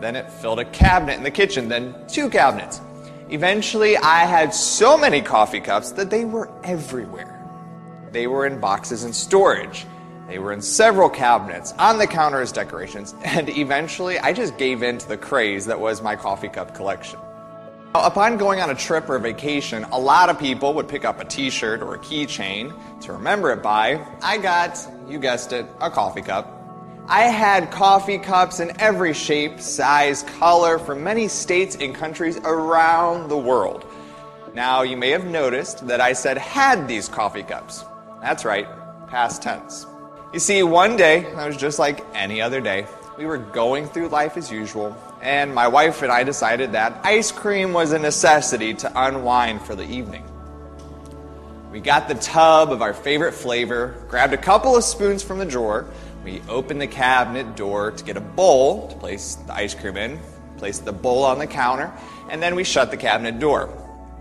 Then 0.00 0.16
it 0.16 0.30
filled 0.30 0.58
a 0.58 0.64
cabinet 0.64 1.18
in 1.18 1.22
the 1.22 1.30
kitchen, 1.30 1.68
then 1.68 1.94
two 2.08 2.30
cabinets. 2.30 2.80
Eventually, 3.28 3.96
I 3.96 4.24
had 4.24 4.52
so 4.54 4.98
many 4.98 5.20
coffee 5.20 5.60
cups 5.60 5.92
that 5.92 6.10
they 6.10 6.24
were 6.24 6.50
everywhere. 6.64 7.36
They 8.10 8.26
were 8.26 8.46
in 8.46 8.58
boxes 8.58 9.04
in 9.04 9.12
storage. 9.12 9.86
They 10.26 10.38
were 10.38 10.52
in 10.52 10.62
several 10.62 11.08
cabinets, 11.08 11.72
on 11.78 11.98
the 11.98 12.06
counter 12.06 12.40
as 12.40 12.52
decorations, 12.52 13.14
and 13.24 13.48
eventually 13.48 14.18
I 14.18 14.32
just 14.32 14.56
gave 14.56 14.82
in 14.82 14.98
to 14.98 15.08
the 15.08 15.16
craze 15.16 15.66
that 15.66 15.78
was 15.78 16.02
my 16.02 16.16
coffee 16.16 16.48
cup 16.48 16.74
collection. 16.74 17.18
Now, 17.92 18.06
upon 18.06 18.36
going 18.36 18.60
on 18.60 18.70
a 18.70 18.74
trip 18.76 19.08
or 19.10 19.18
vacation, 19.18 19.82
a 19.84 19.98
lot 19.98 20.28
of 20.28 20.38
people 20.38 20.72
would 20.74 20.88
pick 20.88 21.04
up 21.04 21.20
a 21.20 21.24
t 21.24 21.50
shirt 21.50 21.82
or 21.82 21.96
a 21.96 21.98
keychain 21.98 22.72
to 23.00 23.12
remember 23.12 23.50
it 23.50 23.62
by. 23.62 24.06
I 24.22 24.38
got, 24.38 24.78
you 25.08 25.18
guessed 25.18 25.52
it, 25.52 25.66
a 25.80 25.90
coffee 25.90 26.22
cup. 26.22 26.59
I 27.10 27.24
had 27.24 27.72
coffee 27.72 28.18
cups 28.18 28.60
in 28.60 28.70
every 28.80 29.14
shape, 29.14 29.60
size, 29.60 30.22
color 30.38 30.78
from 30.78 31.02
many 31.02 31.26
states 31.26 31.76
and 31.80 31.92
countries 31.92 32.38
around 32.44 33.28
the 33.28 33.36
world. 33.36 33.84
Now, 34.54 34.82
you 34.82 34.96
may 34.96 35.10
have 35.10 35.26
noticed 35.26 35.88
that 35.88 36.00
I 36.00 36.12
said 36.12 36.38
had 36.38 36.86
these 36.86 37.08
coffee 37.08 37.42
cups. 37.42 37.84
That's 38.22 38.44
right, 38.44 38.68
past 39.08 39.42
tense. 39.42 39.86
You 40.32 40.38
see, 40.38 40.62
one 40.62 40.96
day, 40.96 41.26
I 41.34 41.48
was 41.48 41.56
just 41.56 41.80
like 41.80 42.06
any 42.14 42.40
other 42.40 42.60
day. 42.60 42.86
We 43.18 43.26
were 43.26 43.38
going 43.38 43.88
through 43.88 44.06
life 44.10 44.36
as 44.36 44.52
usual, 44.52 44.96
and 45.20 45.52
my 45.52 45.66
wife 45.66 46.02
and 46.02 46.12
I 46.12 46.22
decided 46.22 46.70
that 46.74 47.00
ice 47.02 47.32
cream 47.32 47.72
was 47.72 47.90
a 47.90 47.98
necessity 47.98 48.72
to 48.74 48.92
unwind 48.94 49.62
for 49.62 49.74
the 49.74 49.82
evening. 49.82 50.22
We 51.72 51.80
got 51.80 52.06
the 52.06 52.14
tub 52.14 52.70
of 52.70 52.82
our 52.82 52.94
favorite 52.94 53.32
flavor, 53.32 53.96
grabbed 54.08 54.32
a 54.32 54.38
couple 54.38 54.76
of 54.76 54.84
spoons 54.84 55.24
from 55.24 55.38
the 55.38 55.44
drawer, 55.46 55.86
we 56.24 56.42
opened 56.48 56.80
the 56.80 56.86
cabinet 56.86 57.56
door 57.56 57.90
to 57.92 58.04
get 58.04 58.16
a 58.16 58.20
bowl 58.20 58.88
to 58.88 58.96
place 58.96 59.36
the 59.46 59.54
ice 59.54 59.74
cream 59.74 59.96
in, 59.96 60.18
placed 60.58 60.84
the 60.84 60.92
bowl 60.92 61.24
on 61.24 61.38
the 61.38 61.46
counter, 61.46 61.92
and 62.30 62.42
then 62.42 62.54
we 62.54 62.64
shut 62.64 62.90
the 62.90 62.96
cabinet 62.96 63.38
door. 63.38 63.70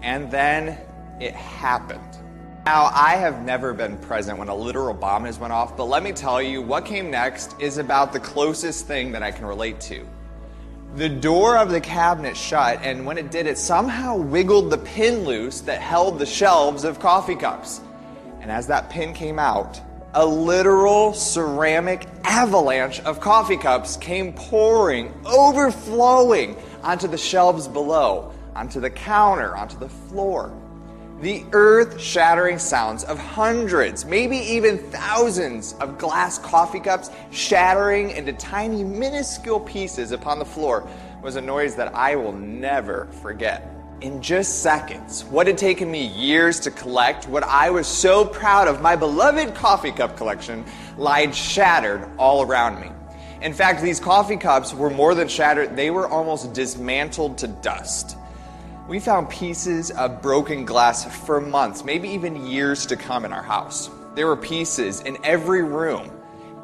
And 0.01 0.31
then 0.31 0.77
it 1.19 1.33
happened. 1.33 2.01
Now, 2.65 2.91
I 2.93 3.15
have 3.15 3.43
never 3.43 3.73
been 3.73 3.97
present 3.97 4.37
when 4.37 4.47
a 4.47 4.55
literal 4.55 4.93
bomb 4.93 5.25
has 5.25 5.39
went 5.39 5.51
off, 5.51 5.75
but 5.75 5.85
let 5.85 6.03
me 6.03 6.11
tell 6.11 6.41
you, 6.41 6.61
what 6.61 6.85
came 6.85 7.09
next 7.09 7.55
is 7.59 7.77
about 7.77 8.13
the 8.13 8.19
closest 8.19 8.85
thing 8.85 9.11
that 9.11 9.23
I 9.23 9.31
can 9.31 9.45
relate 9.45 9.81
to. 9.81 10.07
The 10.95 11.09
door 11.09 11.57
of 11.57 11.69
the 11.69 11.81
cabinet 11.81 12.35
shut, 12.35 12.79
and 12.81 13.05
when 13.05 13.17
it 13.17 13.31
did, 13.31 13.45
it 13.45 13.57
somehow 13.57 14.17
wiggled 14.17 14.69
the 14.69 14.77
pin 14.77 15.25
loose 15.25 15.61
that 15.61 15.81
held 15.81 16.19
the 16.19 16.25
shelves 16.25 16.83
of 16.83 16.99
coffee 16.99 17.35
cups. 17.35 17.81
And 18.39 18.51
as 18.51 18.67
that 18.67 18.89
pin 18.89 19.13
came 19.13 19.39
out, 19.39 19.81
a 20.13 20.25
literal 20.25 21.13
ceramic 21.13 22.07
avalanche 22.23 22.99
of 23.01 23.19
coffee 23.19 23.57
cups 23.57 23.95
came 23.97 24.33
pouring, 24.33 25.13
overflowing 25.25 26.57
onto 26.81 27.07
the 27.07 27.17
shelves 27.17 27.67
below, 27.67 28.33
onto 28.55 28.79
the 28.79 28.89
counter, 28.89 29.55
onto 29.55 29.77
the 29.77 29.89
floor. 29.89 30.51
The 31.21 31.43
earth 31.51 31.99
shattering 31.99 32.57
sounds 32.57 33.03
of 33.03 33.19
hundreds, 33.19 34.05
maybe 34.05 34.37
even 34.37 34.77
thousands 34.77 35.73
of 35.81 35.97
glass 35.97 36.39
coffee 36.39 36.79
cups 36.79 37.11
shattering 37.29 38.11
into 38.11 38.33
tiny, 38.33 38.83
minuscule 38.83 39.59
pieces 39.59 40.11
upon 40.11 40.39
the 40.39 40.45
floor 40.45 40.87
was 41.21 41.35
a 41.35 41.41
noise 41.41 41.75
that 41.75 41.93
I 41.93 42.15
will 42.15 42.33
never 42.33 43.07
forget 43.21 43.78
in 44.01 44.21
just 44.21 44.61
seconds 44.61 45.23
what 45.25 45.47
had 45.47 45.57
taken 45.57 45.89
me 45.91 46.07
years 46.07 46.59
to 46.61 46.71
collect, 46.71 47.27
what 47.27 47.43
I 47.43 47.69
was 47.69 47.87
so 47.87 48.25
proud 48.25 48.67
of, 48.67 48.81
my 48.81 48.95
beloved 48.95 49.55
coffee 49.55 49.91
cup 49.91 50.15
collection, 50.17 50.65
lied 50.97 51.35
shattered 51.35 52.07
all 52.17 52.41
around 52.43 52.79
me. 52.79 52.89
In 53.41 53.53
fact, 53.53 53.81
these 53.81 53.99
coffee 53.99 54.37
cups 54.37 54.73
were 54.73 54.89
more 54.89 55.15
than 55.15 55.27
shattered, 55.27 55.75
they 55.75 55.91
were 55.91 56.07
almost 56.07 56.53
dismantled 56.53 57.37
to 57.39 57.47
dust. 57.47 58.17
We 58.87 58.99
found 58.99 59.29
pieces 59.29 59.91
of 59.91 60.21
broken 60.21 60.65
glass 60.65 61.05
for 61.25 61.39
months, 61.39 61.85
maybe 61.85 62.09
even 62.09 62.47
years 62.47 62.85
to 62.87 62.95
come 62.95 63.23
in 63.23 63.31
our 63.31 63.43
house. 63.43 63.89
There 64.15 64.27
were 64.27 64.35
pieces 64.35 65.01
in 65.01 65.17
every 65.23 65.63
room. 65.63 66.11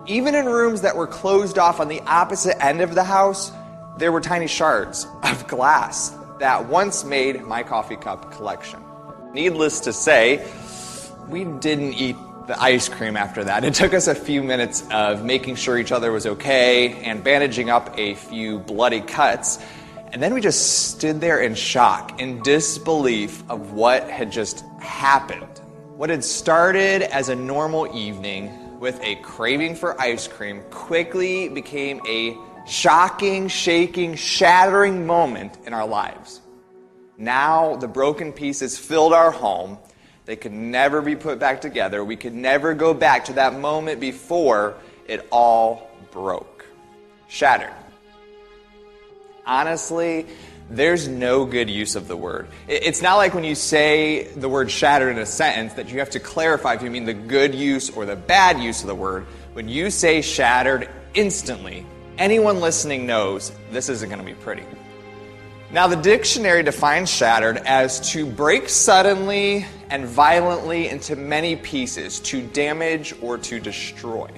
Even 0.08 0.36
in 0.36 0.46
rooms 0.46 0.82
that 0.82 0.96
were 0.96 1.08
closed 1.08 1.58
off 1.58 1.80
on 1.80 1.88
the 1.88 2.02
opposite 2.02 2.62
end 2.64 2.82
of 2.82 2.96
the 2.96 3.04
house, 3.04 3.52
there 3.98 4.12
were 4.12 4.22
tiny 4.22 4.48
shards 4.48 5.08
of 5.24 5.48
glass 5.48 6.16
that 6.40 6.68
once 6.68 7.04
made 7.04 7.44
my 7.44 7.64
coffee 7.64 7.96
cup 7.96 8.32
collection. 8.32 8.82
Needless 9.34 9.80
to 9.82 9.94
say, 9.94 10.46
we 11.30 11.44
didn't 11.44 11.94
eat 11.94 12.16
the 12.48 12.62
ice 12.62 12.88
cream 12.90 13.18
after 13.18 13.44
that. 13.44 13.64
It 13.64 13.74
took 13.74 13.94
us 13.94 14.08
a 14.08 14.16
few 14.16 14.44
minutes 14.44 14.84
of 14.92 15.26
making 15.26 15.56
sure 15.56 15.78
each 15.78 15.92
other 15.92 16.12
was 16.12 16.26
okay 16.26 16.94
and 17.04 17.24
bandaging 17.24 17.70
up 17.70 17.98
a 17.98 18.16
few 18.16 18.60
bloody 18.60 19.02
cuts. 19.02 19.60
And 20.12 20.22
then 20.22 20.34
we 20.34 20.42
just 20.42 20.92
stood 20.92 21.20
there 21.20 21.42
in 21.42 21.56
shock, 21.56 22.22
in 22.22 22.42
disbelief 22.44 23.44
of 23.50 23.74
what 23.74 24.10
had 24.10 24.32
just 24.32 24.64
happened. 24.80 25.60
What 25.96 26.10
had 26.10 26.24
started 26.24 27.02
as 27.04 27.30
a 27.30 27.36
normal 27.36 27.94
evening 27.96 28.80
with 28.80 29.00
a 29.02 29.16
craving 29.18 29.76
for 29.76 30.00
ice 30.00 30.28
cream 30.28 30.62
quickly 30.70 31.50
became 31.50 32.00
a 32.08 32.38
shocking, 32.66 33.48
shaking, 33.48 34.16
shattering 34.16 35.06
moment 35.06 35.58
in 35.66 35.74
our 35.74 35.88
lives. 35.88 36.42
Now 37.18 37.76
the 37.76 37.88
broken 37.88 38.34
pieces 38.34 38.78
filled 38.78 39.14
our 39.14 39.32
home. 39.32 39.78
They 40.26 40.36
could 40.36 40.52
never 40.52 41.02
be 41.02 41.16
put 41.16 41.40
back 41.40 41.62
together. 41.62 42.04
We 42.04 42.16
could 42.16 42.34
never 42.34 42.74
go 42.74 42.94
back 42.94 43.26
to 43.26 43.34
that 43.34 43.58
moment 43.60 44.00
before 44.00 44.76
it 45.08 45.28
all 45.32 45.90
broke. 46.12 46.66
Shattered. 47.28 47.74
Honestly, 49.46 50.26
there's 50.70 51.08
no 51.08 51.46
good 51.46 51.70
use 51.70 51.96
of 51.96 52.08
the 52.08 52.18
word. 52.18 52.48
It's 52.68 53.04
not 53.04 53.18
like 53.18 53.36
when 53.36 53.44
you 53.44 53.54
say 53.54 54.24
the 54.36 54.50
word 54.50 54.72
shattered 54.72 55.16
in 55.16 55.22
a 55.22 55.26
sentence 55.26 55.74
that 55.74 55.90
you 55.90 56.00
have 56.00 56.10
to 56.12 56.20
clarify 56.20 56.74
if 56.74 56.82
you 56.82 56.90
mean 56.90 57.06
the 57.06 57.14
good 57.14 57.54
use 57.54 57.92
or 57.92 58.06
the 58.06 58.16
bad 58.16 58.60
use 58.60 58.82
of 58.82 58.88
the 58.88 58.96
word. 58.96 59.28
When 59.54 59.70
you 59.70 59.92
say 59.92 60.22
shattered, 60.22 60.90
instantly 61.14 61.86
anyone 62.18 62.60
listening 62.60 63.06
knows 63.06 63.52
this 63.72 63.90
isn't 63.90 64.10
going 64.10 64.20
to 64.20 64.26
be 64.26 64.34
pretty. 64.34 64.64
Now, 65.72 65.88
the 65.88 65.96
dictionary 65.96 66.64
defines 66.64 67.10
shattered 67.10 67.58
as 67.58 68.12
to 68.12 68.26
break 68.26 68.70
suddenly 68.70 69.66
and 69.90 70.06
violently 70.06 70.88
into 70.88 71.16
many 71.16 71.56
pieces, 71.56 72.20
to 72.22 72.42
damage 72.42 73.14
or 73.22 73.38
to 73.40 73.60
destroy. 73.60 74.30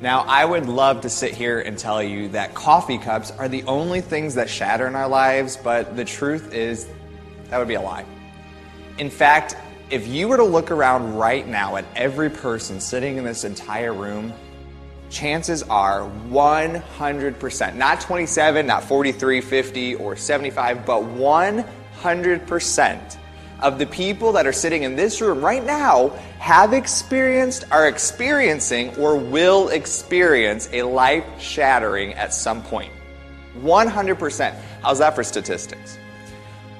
Now, 0.00 0.20
I 0.20 0.44
would 0.44 0.66
love 0.66 1.00
to 1.02 1.10
sit 1.10 1.34
here 1.34 1.60
and 1.60 1.76
tell 1.76 2.02
you 2.02 2.28
that 2.28 2.54
coffee 2.54 2.98
cups 2.98 3.32
are 3.32 3.48
the 3.48 3.62
only 3.64 4.00
things 4.00 4.34
that 4.36 4.48
shatter 4.48 4.86
in 4.86 4.94
our 4.94 5.08
lives, 5.08 5.56
but 5.56 5.96
the 5.96 6.04
truth 6.04 6.54
is 6.54 6.88
that 7.48 7.58
would 7.58 7.68
be 7.68 7.74
a 7.74 7.80
lie. 7.80 8.04
In 8.98 9.10
fact, 9.10 9.56
if 9.90 10.06
you 10.06 10.28
were 10.28 10.36
to 10.36 10.44
look 10.44 10.70
around 10.70 11.16
right 11.16 11.46
now 11.46 11.76
at 11.76 11.84
every 11.96 12.30
person 12.30 12.80
sitting 12.80 13.16
in 13.16 13.24
this 13.24 13.44
entire 13.44 13.92
room, 13.92 14.32
chances 15.10 15.62
are 15.64 16.08
100%, 16.30 17.74
not 17.74 18.00
27, 18.00 18.66
not 18.66 18.84
43, 18.84 19.40
50, 19.40 19.94
or 19.96 20.16
75, 20.16 20.86
but 20.86 21.02
100% 21.02 23.16
of 23.60 23.78
the 23.78 23.86
people 23.86 24.32
that 24.32 24.46
are 24.46 24.52
sitting 24.52 24.84
in 24.84 24.96
this 24.96 25.20
room 25.20 25.44
right 25.44 25.64
now 25.64 26.08
have 26.38 26.72
experienced, 26.72 27.64
are 27.70 27.88
experiencing, 27.88 28.96
or 28.96 29.16
will 29.16 29.68
experience 29.68 30.68
a 30.72 30.82
life 30.82 31.24
shattering 31.38 32.14
at 32.14 32.32
some 32.32 32.62
point. 32.62 32.92
100%. 33.58 34.54
How's 34.82 35.00
that 35.00 35.14
for 35.14 35.24
statistics? 35.24 35.98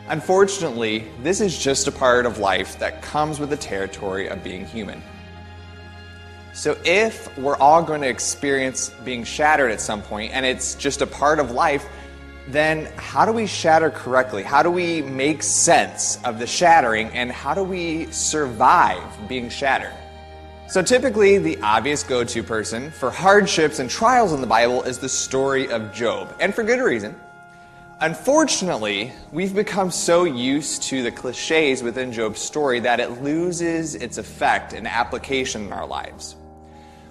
Unfortunately, 0.08 1.04
this 1.22 1.40
is 1.40 1.58
just 1.58 1.86
a 1.86 1.92
part 1.92 2.26
of 2.26 2.38
life 2.38 2.78
that 2.78 3.02
comes 3.02 3.38
with 3.38 3.50
the 3.50 3.56
territory 3.56 4.28
of 4.28 4.42
being 4.42 4.64
human. 4.64 5.02
So, 6.52 6.76
if 6.84 7.36
we're 7.38 7.56
all 7.56 7.82
going 7.82 8.00
to 8.00 8.08
experience 8.08 8.90
being 9.04 9.22
shattered 9.22 9.70
at 9.70 9.80
some 9.80 10.02
point, 10.02 10.32
and 10.32 10.44
it's 10.44 10.74
just 10.74 11.00
a 11.00 11.06
part 11.06 11.38
of 11.38 11.52
life, 11.52 11.86
then 12.48 12.86
how 12.96 13.24
do 13.24 13.32
we 13.32 13.46
shatter 13.46 13.90
correctly? 13.90 14.42
How 14.42 14.62
do 14.62 14.70
we 14.70 15.02
make 15.02 15.44
sense 15.44 16.18
of 16.24 16.40
the 16.40 16.46
shattering, 16.48 17.08
and 17.10 17.30
how 17.30 17.54
do 17.54 17.62
we 17.62 18.06
survive 18.10 19.00
being 19.28 19.48
shattered? 19.48 19.94
So, 20.66 20.82
typically, 20.82 21.38
the 21.38 21.56
obvious 21.62 22.02
go 22.02 22.24
to 22.24 22.42
person 22.42 22.90
for 22.90 23.10
hardships 23.10 23.78
and 23.78 23.88
trials 23.88 24.32
in 24.32 24.40
the 24.40 24.46
Bible 24.46 24.82
is 24.82 24.98
the 24.98 25.08
story 25.08 25.70
of 25.70 25.92
Job, 25.92 26.34
and 26.40 26.52
for 26.52 26.64
good 26.64 26.80
reason. 26.80 27.14
Unfortunately, 28.00 29.12
we've 29.30 29.54
become 29.54 29.90
so 29.90 30.24
used 30.24 30.82
to 30.84 31.02
the 31.02 31.12
cliches 31.12 31.82
within 31.82 32.12
Job's 32.12 32.40
story 32.40 32.80
that 32.80 32.98
it 32.98 33.22
loses 33.22 33.94
its 33.94 34.16
effect 34.16 34.72
and 34.72 34.88
application 34.88 35.66
in 35.66 35.72
our 35.72 35.86
lives. 35.86 36.34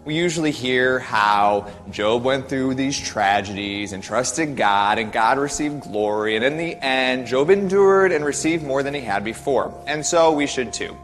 We 0.10 0.16
usually 0.16 0.50
hear 0.50 0.98
how 0.98 1.68
Job 1.92 2.24
went 2.24 2.50
through 2.50 2.74
these 2.74 3.00
tragedies 3.00 3.94
and 3.94 4.02
trusted 4.02 4.58
God, 4.58 4.98
and 4.98 5.12
God 5.12 5.38
received 5.38 5.82
glory, 5.82 6.36
and 6.36 6.44
in 6.44 6.58
the 6.58 6.76
end, 6.84 7.28
Job 7.28 7.52
endured 7.52 8.12
and 8.12 8.26
received 8.26 8.64
more 8.64 8.82
than 8.82 8.96
he 8.96 9.02
had 9.02 9.24
before. 9.24 9.72
And 9.86 10.04
so 10.04 10.32
we 10.32 10.48
should 10.48 10.74
too. 10.74 10.98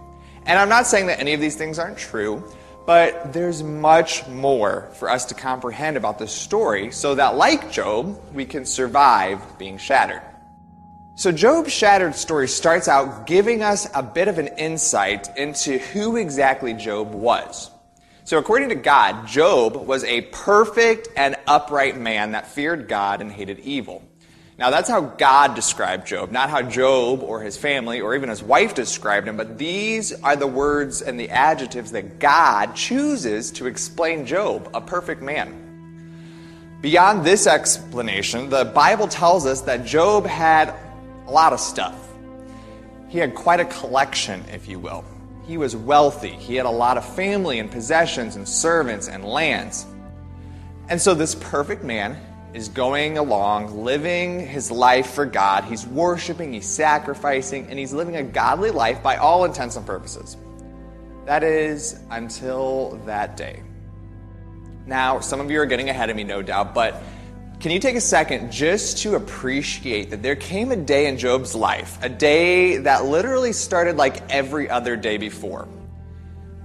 And 0.48 0.58
I'm 0.58 0.70
not 0.70 0.88
saying 0.88 1.06
that 1.06 1.20
any 1.20 1.36
of 1.36 1.40
these 1.40 1.56
things 1.56 1.78
aren't 1.78 2.00
true, 2.00 2.52
but 2.88 3.32
there's 3.32 3.62
much 3.62 4.26
more 4.28 4.90
for 4.94 5.08
us 5.08 5.26
to 5.26 5.36
comprehend 5.36 5.98
about 5.98 6.18
this 6.18 6.32
story 6.32 6.90
so 6.90 7.14
that, 7.14 7.36
like 7.36 7.72
Job, 7.72 8.20
we 8.34 8.44
can 8.44 8.66
survive 8.66 9.40
being 9.60 9.78
shattered. 9.78 10.24
So, 11.14 11.32
Job's 11.32 11.72
shattered 11.72 12.16
story 12.16 12.48
starts 12.48 12.88
out 12.88 13.28
giving 13.28 13.62
us 13.62 13.88
a 13.94 14.02
bit 14.02 14.28
of 14.28 14.40
an 14.40 14.48
insight 14.58 15.38
into 15.38 15.78
who 15.78 16.16
exactly 16.16 16.74
Job 16.74 17.14
was. 17.14 17.70
So, 18.26 18.40
according 18.40 18.70
to 18.70 18.76
God, 18.76 19.28
Job 19.28 19.76
was 19.76 20.04
a 20.04 20.22
perfect 20.22 21.10
and 21.16 21.36
upright 21.46 21.96
man 21.96 22.32
that 22.32 22.48
feared 22.48 22.88
God 22.88 23.22
and 23.22 23.32
hated 23.32 23.60
evil. 23.60 24.02
Now, 24.58 24.72
that's 24.72 24.90
how 24.90 25.02
God 25.02 25.54
described 25.54 26.08
Job, 26.08 26.32
not 26.32 26.50
how 26.50 26.64
Job 26.64 27.22
or 27.22 27.42
his 27.42 27.56
family 27.56 28.02
or 28.02 28.16
even 28.16 28.30
his 28.30 28.42
wife 28.42 28.74
described 28.74 29.28
him, 29.28 29.38
but 29.38 29.60
these 29.60 30.12
are 30.24 30.36
the 30.36 30.48
words 30.48 31.04
and 31.04 31.20
the 31.20 31.30
adjectives 31.30 31.92
that 31.92 32.18
God 32.18 32.76
chooses 32.76 33.52
to 33.52 33.68
explain 33.68 34.26
Job, 34.26 34.72
a 34.74 34.82
perfect 34.82 35.22
man. 35.22 36.80
Beyond 36.82 37.24
this 37.24 37.46
explanation, 37.46 38.50
the 38.50 38.66
Bible 38.66 39.08
tells 39.08 39.46
us 39.46 39.62
that 39.62 39.86
Job 39.86 40.26
had 40.26 40.74
a 41.28 41.32
lot 41.32 41.54
of 41.54 41.60
stuff. 41.60 41.96
He 43.08 43.20
had 43.20 43.36
quite 43.36 43.60
a 43.60 43.66
collection, 43.66 44.44
if 44.52 44.68
you 44.68 44.80
will. 44.80 45.06
He 45.48 45.58
was 45.58 45.76
wealthy. 45.76 46.30
He 46.32 46.56
had 46.56 46.66
a 46.66 46.72
lot 46.72 46.98
of 46.98 47.06
family 47.16 47.60
and 47.60 47.72
possessions 47.72 48.36
and 48.36 48.48
servants 48.48 49.08
and 49.08 49.24
lands. 49.24 49.86
And 50.90 51.00
so 51.02 51.14
this 51.14 51.36
perfect 51.36 51.84
man 51.84 52.18
is 52.54 52.70
going 52.70 53.18
along, 53.18 53.84
living 53.84 54.40
his 54.40 54.72
life 54.72 55.12
for 55.12 55.26
God. 55.26 55.66
He's 55.66 55.86
worshiping, 55.86 56.54
he's 56.54 56.66
sacrificing, 56.66 57.68
and 57.70 57.78
he's 57.78 57.92
living 57.92 58.16
a 58.16 58.24
godly 58.24 58.72
life 58.72 59.04
by 59.04 59.18
all 59.18 59.46
intents 59.46 59.76
and 59.76 59.86
purposes. 59.86 60.38
That 61.26 61.44
is 61.44 62.00
until 62.12 63.00
that 63.06 63.36
day. 63.36 63.62
Now, 64.86 65.20
some 65.20 65.40
of 65.42 65.52
you 65.52 65.60
are 65.60 65.66
getting 65.66 65.90
ahead 65.90 66.10
of 66.10 66.16
me, 66.16 66.24
no 66.24 66.42
doubt, 66.42 66.74
but 66.74 67.02
can 67.60 67.72
you 67.72 67.80
take 67.80 67.96
a 67.96 68.02
second 68.02 68.52
just 68.52 69.00
to 69.00 69.16
appreciate 69.16 70.10
that 70.10 70.22
there 70.22 70.36
came 70.36 70.72
a 70.72 70.76
day 70.76 71.08
in 71.08 71.18
Job's 71.18 71.56
life, 71.56 71.98
a 72.04 72.10
day 72.10 72.78
that 72.78 73.06
literally 73.06 73.54
started 73.54 73.98
like 73.98 74.30
every 74.30 74.70
other 74.70 74.96
day 74.96 75.18
before? 75.18 75.68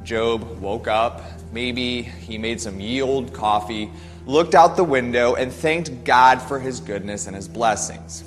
Job 0.02 0.60
woke 0.60 0.88
up, 0.88 1.22
maybe 1.52 2.02
he 2.02 2.38
made 2.38 2.60
some 2.60 2.81
ye 2.81 3.00
coffee, 3.32 3.90
looked 4.26 4.54
out 4.54 4.76
the 4.76 4.84
window, 4.84 5.34
and 5.34 5.52
thanked 5.52 6.04
God 6.04 6.40
for 6.42 6.58
his 6.58 6.81
goodness 6.81 7.26
and 7.26 7.37
his 7.37 7.48
blessings. 7.48 8.25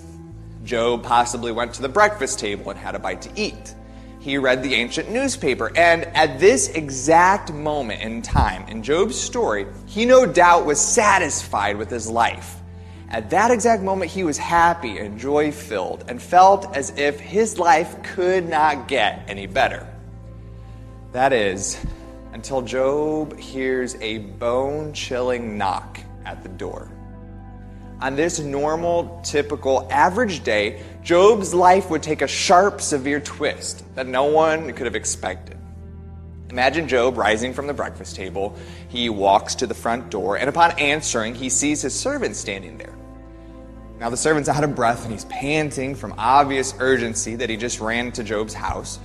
Job 0.63 1.03
possibly 1.03 1.51
went 1.51 1.73
to 1.75 1.81
the 1.81 1.89
breakfast 1.89 2.39
table 2.39 2.71
and 2.71 2.79
had 2.79 2.95
a 2.95 2.99
bite 2.99 3.21
to 3.23 3.29
eat. 3.35 3.75
He 4.23 4.37
read 4.37 4.63
the 4.63 4.73
ancient 4.75 5.11
newspaper, 5.11 5.69
and 5.75 6.05
at 6.15 6.39
this 6.39 6.69
exact 6.69 7.51
moment 7.51 8.01
in 8.01 8.21
time 8.21 8.65
in 8.69 8.81
Job's 8.81 9.19
story, 9.19 9.67
he 9.85 10.05
no 10.05 10.25
doubt 10.25 10.65
was 10.65 10.79
satisfied 10.79 11.75
with 11.75 11.89
his 11.89 12.09
life. 12.09 12.55
At 13.09 13.29
that 13.31 13.51
exact 13.51 13.83
moment, 13.83 14.09
he 14.09 14.23
was 14.23 14.37
happy 14.37 14.99
and 14.99 15.19
joy 15.19 15.51
filled 15.51 16.05
and 16.07 16.21
felt 16.21 16.73
as 16.73 16.97
if 16.97 17.19
his 17.19 17.59
life 17.59 18.01
could 18.01 18.47
not 18.47 18.87
get 18.87 19.25
any 19.27 19.45
better. 19.45 19.85
That 21.11 21.33
is, 21.33 21.85
until 22.31 22.61
Job 22.61 23.37
hears 23.37 23.95
a 23.95 24.19
bone 24.19 24.93
chilling 24.93 25.57
knock 25.57 25.99
at 26.23 26.43
the 26.43 26.49
door. 26.49 26.92
On 28.03 28.17
this 28.17 28.37
normal, 28.37 29.21
typical, 29.23 29.87
average 29.89 30.43
day, 30.43 30.83
Job's 31.03 31.53
life 31.53 31.89
would 31.89 32.03
take 32.03 32.21
a 32.21 32.27
sharp, 32.27 32.81
severe 32.81 33.21
twist 33.21 33.85
that 33.95 34.07
no 34.07 34.25
one 34.25 34.73
could 34.73 34.87
have 34.87 34.95
expected. 34.97 35.57
Imagine 36.49 36.89
Job 36.89 37.17
rising 37.17 37.53
from 37.53 37.65
the 37.65 37.73
breakfast 37.73 38.17
table. 38.17 38.57
He 38.89 39.07
walks 39.07 39.55
to 39.55 39.67
the 39.67 39.73
front 39.73 40.09
door, 40.09 40.37
and 40.37 40.49
upon 40.49 40.77
answering, 40.77 41.33
he 41.33 41.47
sees 41.47 41.81
his 41.81 41.97
servant 41.97 42.35
standing 42.35 42.77
there. 42.77 42.93
Now, 44.01 44.09
the 44.09 44.17
servant's 44.17 44.49
out 44.49 44.65
of 44.65 44.75
breath 44.75 45.03
and 45.03 45.13
he's 45.13 45.23
panting 45.25 45.95
from 45.95 46.13
obvious 46.17 46.75
urgency 46.79 47.37
that 47.37 47.49
he 47.49 47.55
just 47.55 47.79
ran 47.79 48.11
to 48.11 48.23
Job's 48.25 48.53
house. 48.53 48.99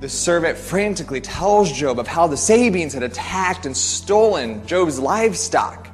The 0.00 0.08
servant 0.08 0.56
frantically 0.56 1.20
tells 1.20 1.70
Job 1.70 1.98
of 1.98 2.06
how 2.06 2.26
the 2.26 2.36
Sabeans 2.36 2.94
had 2.94 3.02
attacked 3.02 3.66
and 3.66 3.76
stolen 3.76 4.66
Job's 4.66 4.98
livestock. 4.98 5.87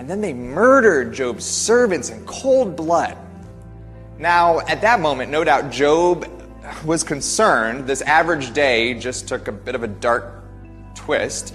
And 0.00 0.08
then 0.08 0.22
they 0.22 0.32
murdered 0.32 1.12
Job's 1.12 1.44
servants 1.44 2.08
in 2.08 2.24
cold 2.24 2.74
blood. 2.74 3.18
Now, 4.16 4.60
at 4.60 4.80
that 4.80 4.98
moment, 4.98 5.30
no 5.30 5.44
doubt 5.44 5.70
Job 5.70 6.26
was 6.86 7.04
concerned. 7.04 7.86
This 7.86 8.00
average 8.00 8.54
day 8.54 8.94
just 8.94 9.28
took 9.28 9.46
a 9.46 9.52
bit 9.52 9.74
of 9.74 9.82
a 9.82 9.88
dark 9.88 10.42
twist. 10.94 11.54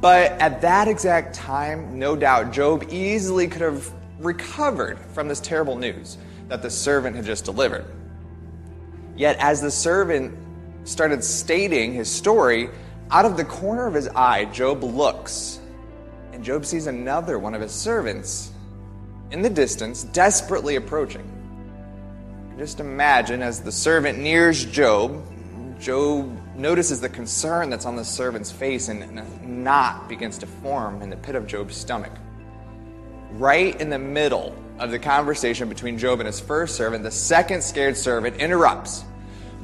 But 0.00 0.32
at 0.40 0.62
that 0.62 0.88
exact 0.88 1.34
time, 1.34 1.98
no 1.98 2.16
doubt 2.16 2.50
Job 2.50 2.86
easily 2.88 3.46
could 3.46 3.60
have 3.60 3.92
recovered 4.20 4.98
from 5.12 5.28
this 5.28 5.40
terrible 5.40 5.76
news 5.76 6.16
that 6.48 6.62
the 6.62 6.70
servant 6.70 7.14
had 7.14 7.26
just 7.26 7.44
delivered. 7.44 7.84
Yet, 9.18 9.36
as 9.38 9.60
the 9.60 9.70
servant 9.70 10.34
started 10.84 11.22
stating 11.22 11.92
his 11.92 12.10
story, 12.10 12.70
out 13.10 13.26
of 13.26 13.36
the 13.36 13.44
corner 13.44 13.86
of 13.86 13.92
his 13.92 14.08
eye, 14.08 14.46
Job 14.46 14.82
looks, 14.82 15.60
and 16.36 16.44
Job 16.44 16.66
sees 16.66 16.86
another 16.86 17.38
one 17.38 17.54
of 17.54 17.62
his 17.62 17.72
servants 17.72 18.52
in 19.30 19.40
the 19.40 19.48
distance, 19.48 20.04
desperately 20.04 20.76
approaching. 20.76 21.24
Just 22.58 22.78
imagine 22.78 23.40
as 23.40 23.60
the 23.60 23.72
servant 23.72 24.18
nears 24.18 24.66
Job, 24.66 25.24
Job 25.80 26.38
notices 26.54 27.00
the 27.00 27.08
concern 27.08 27.70
that's 27.70 27.86
on 27.86 27.96
the 27.96 28.04
servant's 28.04 28.52
face, 28.52 28.88
and 28.88 29.18
a 29.18 29.46
knot 29.46 30.10
begins 30.10 30.36
to 30.36 30.46
form 30.46 31.00
in 31.00 31.08
the 31.08 31.16
pit 31.16 31.36
of 31.36 31.46
Job's 31.46 31.74
stomach 31.74 32.12
right 33.32 33.80
in 33.80 33.88
the 33.88 33.98
middle 33.98 34.54
of 34.78 34.90
the 34.90 34.98
conversation 34.98 35.70
between 35.70 35.96
Job 35.96 36.20
and 36.20 36.26
his 36.26 36.38
first 36.38 36.76
servant, 36.76 37.02
the 37.02 37.10
second 37.10 37.62
scared 37.62 37.96
servant 37.96 38.36
interrupts, 38.36 39.04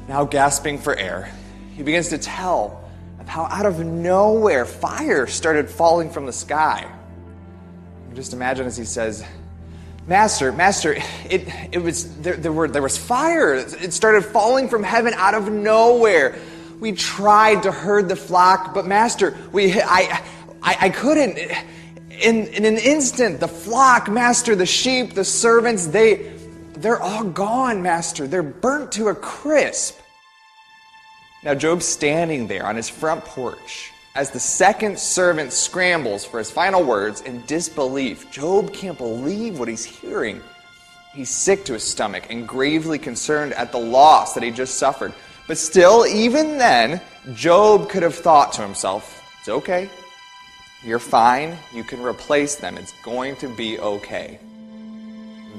now 0.07 0.25
gasping 0.25 0.79
for 0.79 0.95
air. 0.95 1.31
He 1.75 1.83
begins 1.83 2.09
to 2.09 2.17
tell 2.17 2.82
of 3.23 3.29
how 3.29 3.45
out 3.45 3.65
of 3.65 3.79
nowhere 3.79 4.65
fire 4.65 5.25
started 5.27 5.69
falling 5.69 6.09
from 6.09 6.25
the 6.25 6.33
sky. 6.33 6.89
Just 8.13 8.33
imagine 8.33 8.67
as 8.67 8.77
he 8.77 8.85
says, 8.85 9.25
Master, 10.05 10.51
Master, 10.51 10.93
it, 11.29 11.47
it 11.71 11.81
was 11.81 12.15
there, 12.17 12.35
there, 12.35 12.51
were, 12.51 12.67
there 12.67 12.81
was 12.81 12.97
fire. 12.97 13.55
It 13.55 13.93
started 13.93 14.23
falling 14.23 14.69
from 14.69 14.83
heaven 14.83 15.13
out 15.15 15.33
of 15.33 15.51
nowhere. 15.51 16.37
We 16.79 16.91
tried 16.91 17.63
to 17.63 17.71
herd 17.71 18.09
the 18.09 18.15
flock, 18.15 18.73
but 18.73 18.85
Master, 18.85 19.35
we 19.51 19.81
I 19.81 20.21
I, 20.61 20.77
I 20.81 20.89
couldn't 20.89 21.39
in, 22.21 22.47
in 22.47 22.65
an 22.65 22.77
instant, 22.77 23.39
the 23.39 23.47
flock, 23.47 24.09
master, 24.09 24.55
the 24.55 24.65
sheep, 24.65 25.13
the 25.13 25.25
servants, 25.25 25.87
they, 25.87 26.31
they're 26.75 27.01
all 27.01 27.23
gone, 27.23 27.81
master. 27.81 28.27
They're 28.27 28.43
burnt 28.43 28.91
to 28.93 29.09
a 29.09 29.15
crisp. 29.15 29.99
Now, 31.43 31.53
Job's 31.53 31.85
standing 31.85 32.47
there 32.47 32.65
on 32.65 32.77
his 32.77 32.89
front 32.89 33.25
porch, 33.25 33.91
As 34.15 34.29
the 34.29 34.39
second 34.39 34.99
servant 34.99 35.51
scrambles 35.51 36.23
for 36.23 36.37
his 36.37 36.51
final 36.51 36.83
words 36.83 37.21
in 37.21 37.43
disbelief, 37.47 38.29
Job 38.31 38.71
can't 38.71 38.97
believe 38.97 39.57
what 39.57 39.67
he's 39.67 39.83
hearing. 39.83 40.39
He's 41.13 41.31
sick 41.31 41.65
to 41.65 41.73
his 41.73 41.83
stomach 41.83 42.27
and 42.29 42.47
gravely 42.47 42.99
concerned 42.99 43.53
at 43.53 43.71
the 43.71 43.79
loss 43.79 44.35
that 44.35 44.43
he 44.43 44.51
just 44.51 44.77
suffered. 44.77 45.13
But 45.47 45.57
still, 45.57 46.05
even 46.05 46.59
then, 46.59 47.01
Job 47.33 47.89
could 47.89 48.03
have 48.03 48.15
thought 48.15 48.53
to 48.53 48.61
himself, 48.61 49.21
It's 49.39 49.49
okay. 49.49 49.89
You're 50.85 50.99
fine. 50.99 51.57
You 51.73 51.83
can 51.83 52.01
replace 52.03 52.55
them. 52.55 52.77
It's 52.77 52.93
going 53.03 53.35
to 53.37 53.47
be 53.55 53.79
okay. 53.79 54.39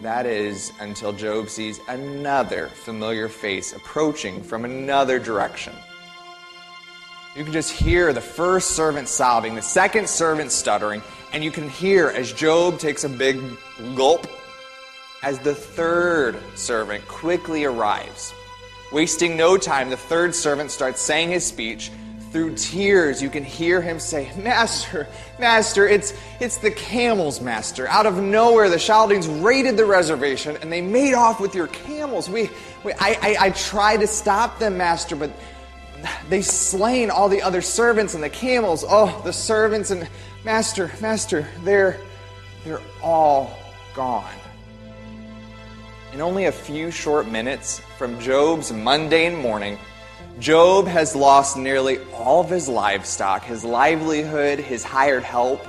That 0.04 0.26
is 0.26 0.70
until 0.80 1.14
Job 1.14 1.48
sees 1.48 1.80
another 1.88 2.68
familiar 2.68 3.26
face 3.26 3.72
approaching 3.72 4.42
from 4.42 4.66
another 4.66 5.18
direction. 5.18 5.72
You 7.34 7.42
can 7.42 7.54
just 7.54 7.72
hear 7.72 8.12
the 8.12 8.20
first 8.20 8.72
servant 8.72 9.08
sobbing, 9.08 9.54
the 9.54 9.62
second 9.62 10.06
servant 10.06 10.52
stuttering, 10.52 11.00
and 11.32 11.42
you 11.42 11.50
can 11.50 11.70
hear 11.70 12.10
as 12.10 12.34
Job 12.34 12.78
takes 12.78 13.04
a 13.04 13.08
big 13.08 13.40
gulp 13.96 14.26
as 15.22 15.38
the 15.38 15.54
third 15.54 16.36
servant 16.54 17.08
quickly 17.08 17.64
arrives. 17.64 18.34
Wasting 18.92 19.38
no 19.38 19.56
time, 19.56 19.88
the 19.88 19.96
third 19.96 20.34
servant 20.34 20.70
starts 20.70 21.00
saying 21.00 21.30
his 21.30 21.46
speech. 21.46 21.90
Through 22.34 22.56
tears, 22.56 23.22
you 23.22 23.30
can 23.30 23.44
hear 23.44 23.80
him 23.80 24.00
say, 24.00 24.28
Master, 24.36 25.06
Master, 25.38 25.86
it's, 25.86 26.14
it's 26.40 26.58
the 26.58 26.72
camels, 26.72 27.40
Master. 27.40 27.86
Out 27.86 28.06
of 28.06 28.20
nowhere, 28.20 28.68
the 28.68 28.76
Chaldeans 28.76 29.28
raided 29.28 29.76
the 29.76 29.84
reservation 29.84 30.56
and 30.60 30.72
they 30.72 30.80
made 30.80 31.14
off 31.14 31.38
with 31.38 31.54
your 31.54 31.68
camels. 31.68 32.28
We, 32.28 32.50
we 32.82 32.92
I, 32.94 33.16
I, 33.22 33.36
I 33.38 33.50
tried 33.50 33.98
to 33.98 34.08
stop 34.08 34.58
them, 34.58 34.76
Master, 34.76 35.14
but 35.14 35.30
they 36.28 36.42
slain 36.42 37.08
all 37.08 37.28
the 37.28 37.40
other 37.40 37.62
servants 37.62 38.14
and 38.14 38.24
the 38.24 38.30
camels. 38.30 38.84
Oh, 38.84 39.22
the 39.24 39.32
servants 39.32 39.92
and 39.92 40.08
Master, 40.44 40.90
Master, 41.00 41.46
they're, 41.62 42.00
they're 42.64 42.82
all 43.00 43.56
gone. 43.94 44.34
In 46.12 46.20
only 46.20 46.46
a 46.46 46.52
few 46.52 46.90
short 46.90 47.28
minutes 47.28 47.78
from 47.96 48.18
Job's 48.18 48.72
mundane 48.72 49.36
morning, 49.36 49.78
Job 50.40 50.88
has 50.88 51.14
lost 51.14 51.56
nearly 51.56 51.98
all 52.12 52.40
of 52.40 52.50
his 52.50 52.68
livestock, 52.68 53.44
his 53.44 53.64
livelihood, 53.64 54.58
his 54.58 54.82
hired 54.82 55.22
help. 55.22 55.64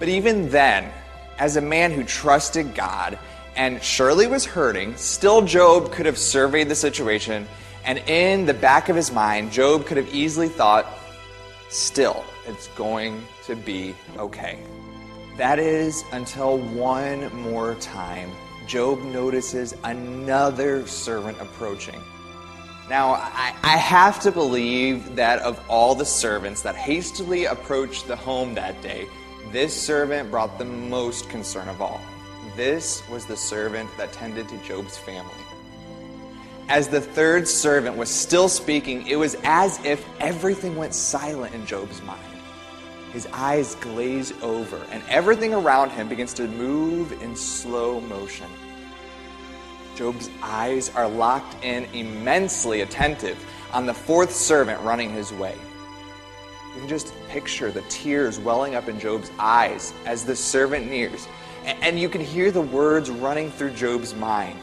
But 0.00 0.08
even 0.08 0.50
then, 0.50 0.90
as 1.38 1.56
a 1.56 1.60
man 1.60 1.92
who 1.92 2.02
trusted 2.02 2.74
God 2.74 3.18
and 3.54 3.80
surely 3.80 4.26
was 4.26 4.44
hurting, 4.44 4.96
still 4.96 5.42
Job 5.42 5.92
could 5.92 6.06
have 6.06 6.18
surveyed 6.18 6.68
the 6.68 6.74
situation, 6.74 7.46
and 7.84 7.98
in 8.08 8.46
the 8.46 8.54
back 8.54 8.88
of 8.88 8.96
his 8.96 9.12
mind, 9.12 9.52
Job 9.52 9.86
could 9.86 9.96
have 9.96 10.12
easily 10.12 10.48
thought, 10.48 10.86
still, 11.70 12.24
it's 12.46 12.66
going 12.68 13.24
to 13.46 13.54
be 13.54 13.94
okay. 14.18 14.58
That 15.36 15.60
is 15.60 16.02
until 16.12 16.58
one 16.58 17.32
more 17.42 17.76
time 17.76 18.32
Job 18.66 19.00
notices 19.02 19.76
another 19.84 20.84
servant 20.86 21.40
approaching. 21.40 22.00
Now, 22.88 23.14
I, 23.14 23.54
I, 23.62 23.76
have 23.78 24.20
to 24.20 24.30
believe 24.30 25.16
that 25.16 25.38
of 25.40 25.58
all 25.70 25.94
the 25.94 26.04
servants 26.04 26.60
that 26.62 26.76
hastily 26.76 27.46
approached 27.46 28.06
the 28.06 28.16
home 28.16 28.54
that 28.54 28.82
day, 28.82 29.06
this 29.52 29.74
servant 29.74 30.30
brought 30.30 30.58
the 30.58 30.66
most 30.66 31.30
concern 31.30 31.68
of 31.70 31.80
all. 31.80 31.98
This 32.56 33.02
was 33.08 33.24
the 33.24 33.38
servant 33.38 33.88
that 33.96 34.12
tended 34.12 34.50
to 34.50 34.58
Job's 34.58 34.98
family. 34.98 35.32
As 36.68 36.88
the 36.88 37.00
third 37.00 37.48
servant 37.48 37.96
was 37.96 38.10
still 38.10 38.50
speaking, 38.50 39.06
it 39.06 39.16
was 39.16 39.34
as 39.44 39.82
if 39.82 40.06
everything 40.20 40.76
went 40.76 40.94
silent 40.94 41.54
in 41.54 41.64
Job's 41.64 42.02
mind. 42.02 42.20
His 43.14 43.26
eyes 43.32 43.76
glaze 43.76 44.32
over, 44.42 44.76
and 44.90 45.02
everything 45.08 45.54
around 45.54 45.90
him 45.90 46.08
begins 46.08 46.34
to 46.34 46.46
move 46.48 47.12
in 47.22 47.34
slow 47.34 48.00
motion. 48.00 48.50
Job's 49.94 50.30
eyes 50.42 50.90
are 50.90 51.08
locked 51.08 51.62
in, 51.64 51.84
immensely 51.92 52.80
attentive 52.80 53.38
on 53.72 53.86
the 53.86 53.94
fourth 53.94 54.32
servant 54.32 54.80
running 54.82 55.10
his 55.10 55.32
way. 55.32 55.54
You 56.74 56.80
can 56.80 56.88
just 56.88 57.14
picture 57.28 57.70
the 57.70 57.82
tears 57.82 58.38
welling 58.38 58.74
up 58.74 58.88
in 58.88 58.98
Job's 58.98 59.30
eyes 59.38 59.94
as 60.06 60.24
the 60.24 60.34
servant 60.34 60.90
nears, 60.90 61.28
and 61.64 61.98
you 61.98 62.08
can 62.08 62.20
hear 62.20 62.50
the 62.50 62.60
words 62.60 63.10
running 63.10 63.50
through 63.50 63.70
Job's 63.70 64.14
mind. 64.14 64.58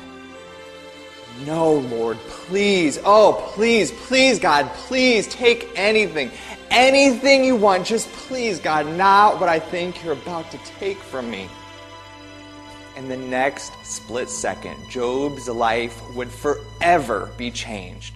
No, 1.46 1.74
Lord, 1.74 2.18
please, 2.28 3.00
oh, 3.06 3.50
please, 3.54 3.92
please, 3.92 4.38
God, 4.38 4.68
please 4.74 5.28
take 5.28 5.70
anything, 5.76 6.30
anything 6.70 7.46
you 7.46 7.56
want. 7.56 7.86
Just 7.86 8.12
please, 8.12 8.60
God, 8.60 8.86
not 8.86 9.40
what 9.40 9.50
I 9.50 9.58
think 9.58 10.04
you're 10.04 10.14
about 10.14 10.52
to 10.52 10.58
take 10.80 10.98
from 10.98 11.32
me. 11.32 11.48
In 13.02 13.10
the 13.10 13.18
next 13.18 13.74
split 13.84 14.30
second, 14.30 14.78
Job's 14.88 15.50
life 15.50 16.00
would 16.16 16.30
forever 16.30 17.32
be 17.36 17.50
changed. 17.50 18.14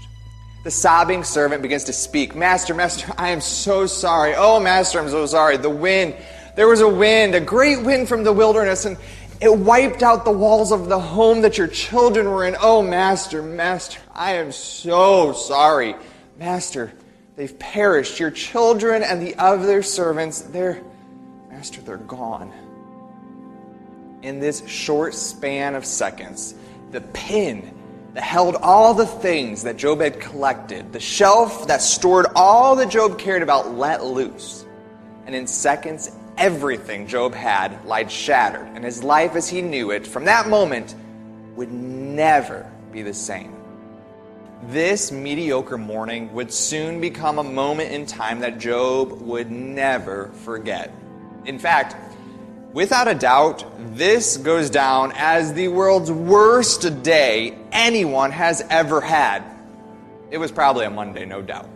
The 0.64 0.70
sobbing 0.70 1.24
servant 1.24 1.64
begins 1.64 1.86
to 1.86 1.94
speak 1.94 2.36
Master, 2.36 2.76
Master, 2.76 3.12
I 3.18 3.30
am 3.30 3.42
so 3.42 3.88
sorry. 3.88 4.36
Oh, 4.38 4.60
Master, 4.60 5.00
I'm 5.00 5.10
so 5.10 5.26
sorry. 5.26 5.58
The 5.58 5.72
wind, 5.72 6.16
there 6.56 6.68
was 6.68 6.82
a 6.82 6.88
wind, 6.88 7.34
a 7.34 7.40
great 7.40 7.82
wind 7.82 8.08
from 8.08 8.24
the 8.24 8.32
wilderness, 8.32 8.86
and 8.86 8.96
it 9.42 9.52
wiped 9.52 10.04
out 10.04 10.24
the 10.24 10.32
walls 10.32 10.72
of 10.72 10.88
the 10.88 11.00
home 11.00 11.42
that 11.42 11.58
your 11.58 11.68
children 11.68 12.30
were 12.30 12.46
in. 12.46 12.56
Oh, 12.62 12.84
Master, 12.84 13.42
Master, 13.42 14.00
I 14.14 14.34
am 14.34 14.52
so 14.52 15.34
sorry. 15.34 15.96
Master, 16.38 16.94
They've 17.36 17.58
perished. 17.60 18.20
Your 18.20 18.32
children 18.32 19.04
and 19.04 19.22
the 19.22 19.36
other 19.36 19.84
servants, 19.84 20.42
they're, 20.42 20.82
Master, 21.50 21.82
they're 21.82 21.98
gone. 21.98 22.54
In 24.26 24.40
this 24.40 24.68
short 24.68 25.14
span 25.14 25.76
of 25.76 25.86
seconds, 25.86 26.56
the 26.90 27.02
pin 27.02 27.72
that 28.16 28.24
held 28.24 28.56
all 28.56 28.96
the 28.96 29.06
things 29.06 29.62
that 29.62 29.78
Job 29.78 30.02
had 30.02 30.20
collected, 30.20 30.92
the 30.92 31.00
shelf 31.00 31.68
that 31.68 31.80
stored 31.80 32.26
all 32.36 32.76
that 32.78 32.90
Job 32.90 33.20
cared 33.20 33.44
about, 33.44 33.76
let 33.76 34.04
loose. 34.04 34.66
And 35.28 35.36
in 35.36 35.46
seconds, 35.46 36.10
everything 36.40 37.06
Job 37.06 37.36
had 37.36 37.86
lied 37.86 38.12
shattered, 38.12 38.66
and 38.74 38.84
his 38.84 39.04
life 39.04 39.36
as 39.36 39.48
he 39.48 39.62
knew 39.62 39.92
it 39.92 40.08
from 40.08 40.26
that 40.26 40.50
moment 40.50 40.96
would 41.56 41.72
never 41.72 42.68
be 42.92 43.04
the 43.04 43.14
same. 43.14 43.56
This 44.70 45.12
mediocre 45.12 45.78
morning 45.78 46.34
would 46.34 46.52
soon 46.52 47.00
become 47.00 47.38
a 47.38 47.44
moment 47.44 47.92
in 47.92 48.08
time 48.08 48.40
that 48.40 48.58
Job 48.58 49.22
would 49.22 49.52
never 49.52 50.32
forget. 50.44 50.92
In 51.46 51.60
fact, 51.60 51.96
without 52.76 53.08
a 53.08 53.16
doubt, 53.16 53.66
this 53.96 54.38
goes 54.38 54.70
down 54.70 55.14
as 55.16 55.54
the 55.54 55.70
world's 55.70 56.12
worst 56.12 57.02
day 57.02 57.58
anyone 57.72 58.30
has 58.30 58.62
ever 58.70 59.02
had. 59.02 59.44
It 60.30 60.38
was 60.38 60.52
probably 60.52 60.86
a 60.86 60.92
Monday, 60.92 61.26
no 61.26 61.42
doubt. 61.42 61.70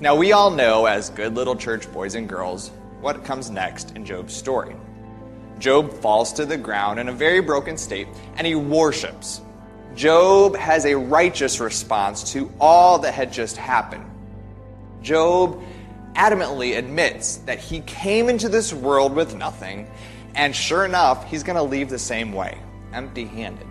Now, 0.00 0.16
we 0.16 0.32
all 0.32 0.50
know, 0.50 0.84
as 0.84 1.08
good 1.08 1.34
little 1.34 1.56
church 1.56 1.90
boys 1.92 2.16
and 2.16 2.28
girls, 2.28 2.70
what 3.00 3.24
comes 3.24 3.48
next 3.48 3.92
in 3.92 4.04
Job's 4.04 4.34
story. 4.34 4.74
Job 5.60 5.92
falls 5.92 6.32
to 6.34 6.44
the 6.44 6.58
ground 6.58 6.98
in 6.98 7.08
a 7.08 7.12
very 7.12 7.40
broken 7.40 7.78
state 7.78 8.08
and 8.36 8.46
he 8.46 8.56
worships 8.56 9.40
Job 9.94 10.56
has 10.56 10.86
a 10.86 10.94
righteous 10.96 11.60
response 11.60 12.32
to 12.32 12.52
all 12.60 12.98
that 12.98 13.14
had 13.14 13.32
just 13.32 13.56
happened. 13.56 14.04
Job 15.02 15.62
adamantly 16.14 16.76
admits 16.76 17.38
that 17.38 17.58
he 17.58 17.80
came 17.80 18.28
into 18.28 18.48
this 18.48 18.72
world 18.72 19.14
with 19.14 19.34
nothing, 19.34 19.90
and 20.34 20.54
sure 20.54 20.84
enough, 20.84 21.28
he's 21.28 21.42
going 21.42 21.56
to 21.56 21.62
leave 21.62 21.90
the 21.90 21.98
same 21.98 22.32
way, 22.32 22.58
empty 22.92 23.24
handed. 23.24 23.66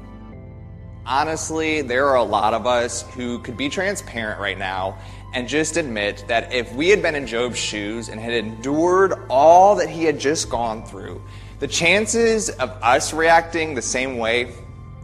Honestly, 1.06 1.82
there 1.82 2.08
are 2.08 2.16
a 2.16 2.24
lot 2.24 2.54
of 2.54 2.66
us 2.66 3.02
who 3.12 3.40
could 3.40 3.58
be 3.58 3.68
transparent 3.68 4.40
right 4.40 4.58
now 4.58 4.98
and 5.34 5.48
just 5.48 5.76
admit 5.78 6.24
that 6.28 6.54
if 6.54 6.72
we 6.74 6.90
had 6.90 7.02
been 7.02 7.16
in 7.16 7.28
Job's 7.28 7.58
shoes 7.58 8.08
and 8.08 8.20
had 8.20 8.34
endured 8.34 9.14
all 9.30 9.76
that 9.76 9.90
he 9.90 10.04
had 10.06 10.20
just 10.20 10.50
gone 10.50 10.86
through, 10.86 11.22
the 11.60 11.68
chances 11.68 12.50
of 12.50 12.70
us 12.82 13.14
reacting 13.14 13.74
the 13.74 13.82
same 13.82 14.18
way 14.18 14.54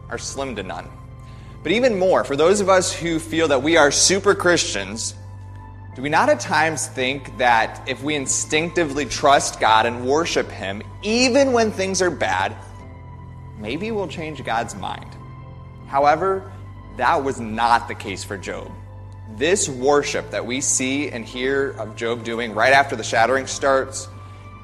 are 0.08 0.18
slim 0.18 0.56
to 0.56 0.62
none. 0.62 0.88
But 1.62 1.72
even 1.72 1.98
more, 1.98 2.24
for 2.24 2.36
those 2.36 2.60
of 2.60 2.68
us 2.68 2.92
who 2.92 3.18
feel 3.18 3.48
that 3.48 3.62
we 3.62 3.76
are 3.76 3.90
super 3.90 4.34
Christians, 4.34 5.14
do 5.96 6.02
we 6.02 6.08
not 6.08 6.28
at 6.28 6.38
times 6.38 6.86
think 6.86 7.36
that 7.38 7.82
if 7.88 8.02
we 8.02 8.14
instinctively 8.14 9.04
trust 9.04 9.58
God 9.58 9.86
and 9.86 10.06
worship 10.06 10.48
Him, 10.48 10.82
even 11.02 11.52
when 11.52 11.72
things 11.72 12.00
are 12.00 12.10
bad, 12.10 12.56
maybe 13.58 13.90
we'll 13.90 14.06
change 14.06 14.42
God's 14.44 14.76
mind? 14.76 15.16
However, 15.88 16.52
that 16.96 17.24
was 17.24 17.40
not 17.40 17.88
the 17.88 17.96
case 17.96 18.22
for 18.22 18.36
Job. 18.36 18.70
This 19.36 19.68
worship 19.68 20.30
that 20.30 20.46
we 20.46 20.60
see 20.60 21.08
and 21.08 21.24
hear 21.24 21.70
of 21.72 21.96
Job 21.96 22.22
doing 22.22 22.54
right 22.54 22.72
after 22.72 22.94
the 22.94 23.02
shattering 23.02 23.48
starts 23.48 24.08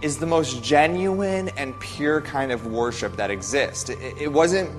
is 0.02 0.18
the 0.18 0.26
most 0.26 0.62
genuine 0.62 1.48
and 1.56 1.78
pure 1.80 2.20
kind 2.20 2.52
of 2.52 2.66
worship 2.66 3.16
that 3.16 3.30
exists. 3.30 3.88
It, 3.88 4.30
wasn't 4.30 4.70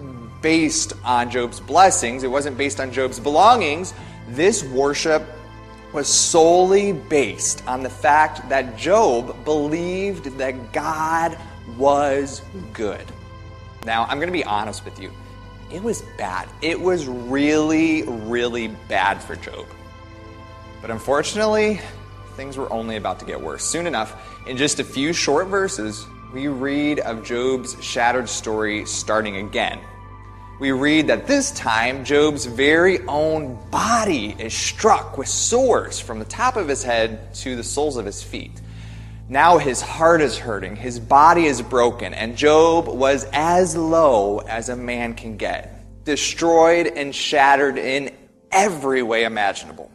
based 0.41 0.93
on 1.03 1.29
Job's 1.29 1.59
blessings, 1.59 2.23
it 2.23 2.31
wasn't 2.31 2.57
based 2.57 2.79
on 2.79 2.91
Job's 2.91 3.19
belongings. 3.19 3.93
This 4.29 4.63
worship 4.63 5.27
was 5.93 6.07
solely 6.07 6.93
based 6.93 7.65
on 7.67 7.83
the 7.83 7.89
fact 7.89 8.47
that 8.49 8.77
Job 8.77 9.43
believed 9.45 10.37
that 10.37 10.73
God 10.73 11.37
was 11.77 12.41
good. 12.73 13.05
Now, 13.85 14.03
I'm 14.05 14.17
going 14.17 14.27
to 14.27 14.33
be 14.33 14.43
honest 14.43 14.83
with 14.83 14.99
you. 14.99 15.11
It 15.71 15.81
was 15.81 16.03
bad. 16.17 16.49
It 16.61 16.79
was 16.79 17.07
really, 17.07 18.03
really 18.03 18.67
bad 18.89 19.21
for 19.21 19.35
Job. 19.35 19.65
But 20.81 20.91
unfortunately, 20.91 21.81
things 22.35 22.57
were 22.57 22.71
only 22.71 22.97
about 22.97 23.19
to 23.19 23.25
get 23.25 23.39
worse. 23.39 23.63
Soon 23.63 23.87
enough, 23.87 24.15
in 24.47 24.57
just 24.57 24.79
a 24.79 24.83
few 24.83 25.11
short 25.13 25.47
verses, 25.47 26.05
we 26.33 26.47
read 26.47 26.99
of 26.99 27.23
Job's 27.23 27.81
shattered 27.83 28.29
story 28.29 28.85
starting 28.85 29.37
again. 29.37 29.79
We 30.59 30.71
read 30.71 31.07
that 31.07 31.27
this 31.27 31.51
time 31.51 32.03
Job's 32.03 32.47
very 32.47 33.05
own 33.05 33.59
body 33.69 34.35
is 34.39 34.55
struck 34.55 35.15
with 35.15 35.27
sores 35.27 35.99
from 35.99 36.17
the 36.17 36.25
top 36.25 36.55
of 36.55 36.67
his 36.67 36.81
head 36.81 37.31
to 37.35 37.55
the 37.55 37.63
soles 37.63 37.95
of 37.95 38.07
his 38.07 38.23
feet. 38.23 38.59
Now 39.29 39.59
his 39.59 39.81
heart 39.81 40.19
is 40.19 40.35
hurting, 40.35 40.75
his 40.75 40.99
body 40.99 41.45
is 41.45 41.61
broken, 41.61 42.15
and 42.15 42.35
Job 42.35 42.87
was 42.87 43.27
as 43.33 43.77
low 43.77 44.39
as 44.39 44.69
a 44.69 44.75
man 44.75 45.13
can 45.13 45.37
get, 45.37 46.03
destroyed 46.05 46.87
and 46.87 47.13
shattered 47.13 47.77
in 47.77 48.15
every 48.51 49.03
way 49.03 49.25
imaginable. 49.25 49.91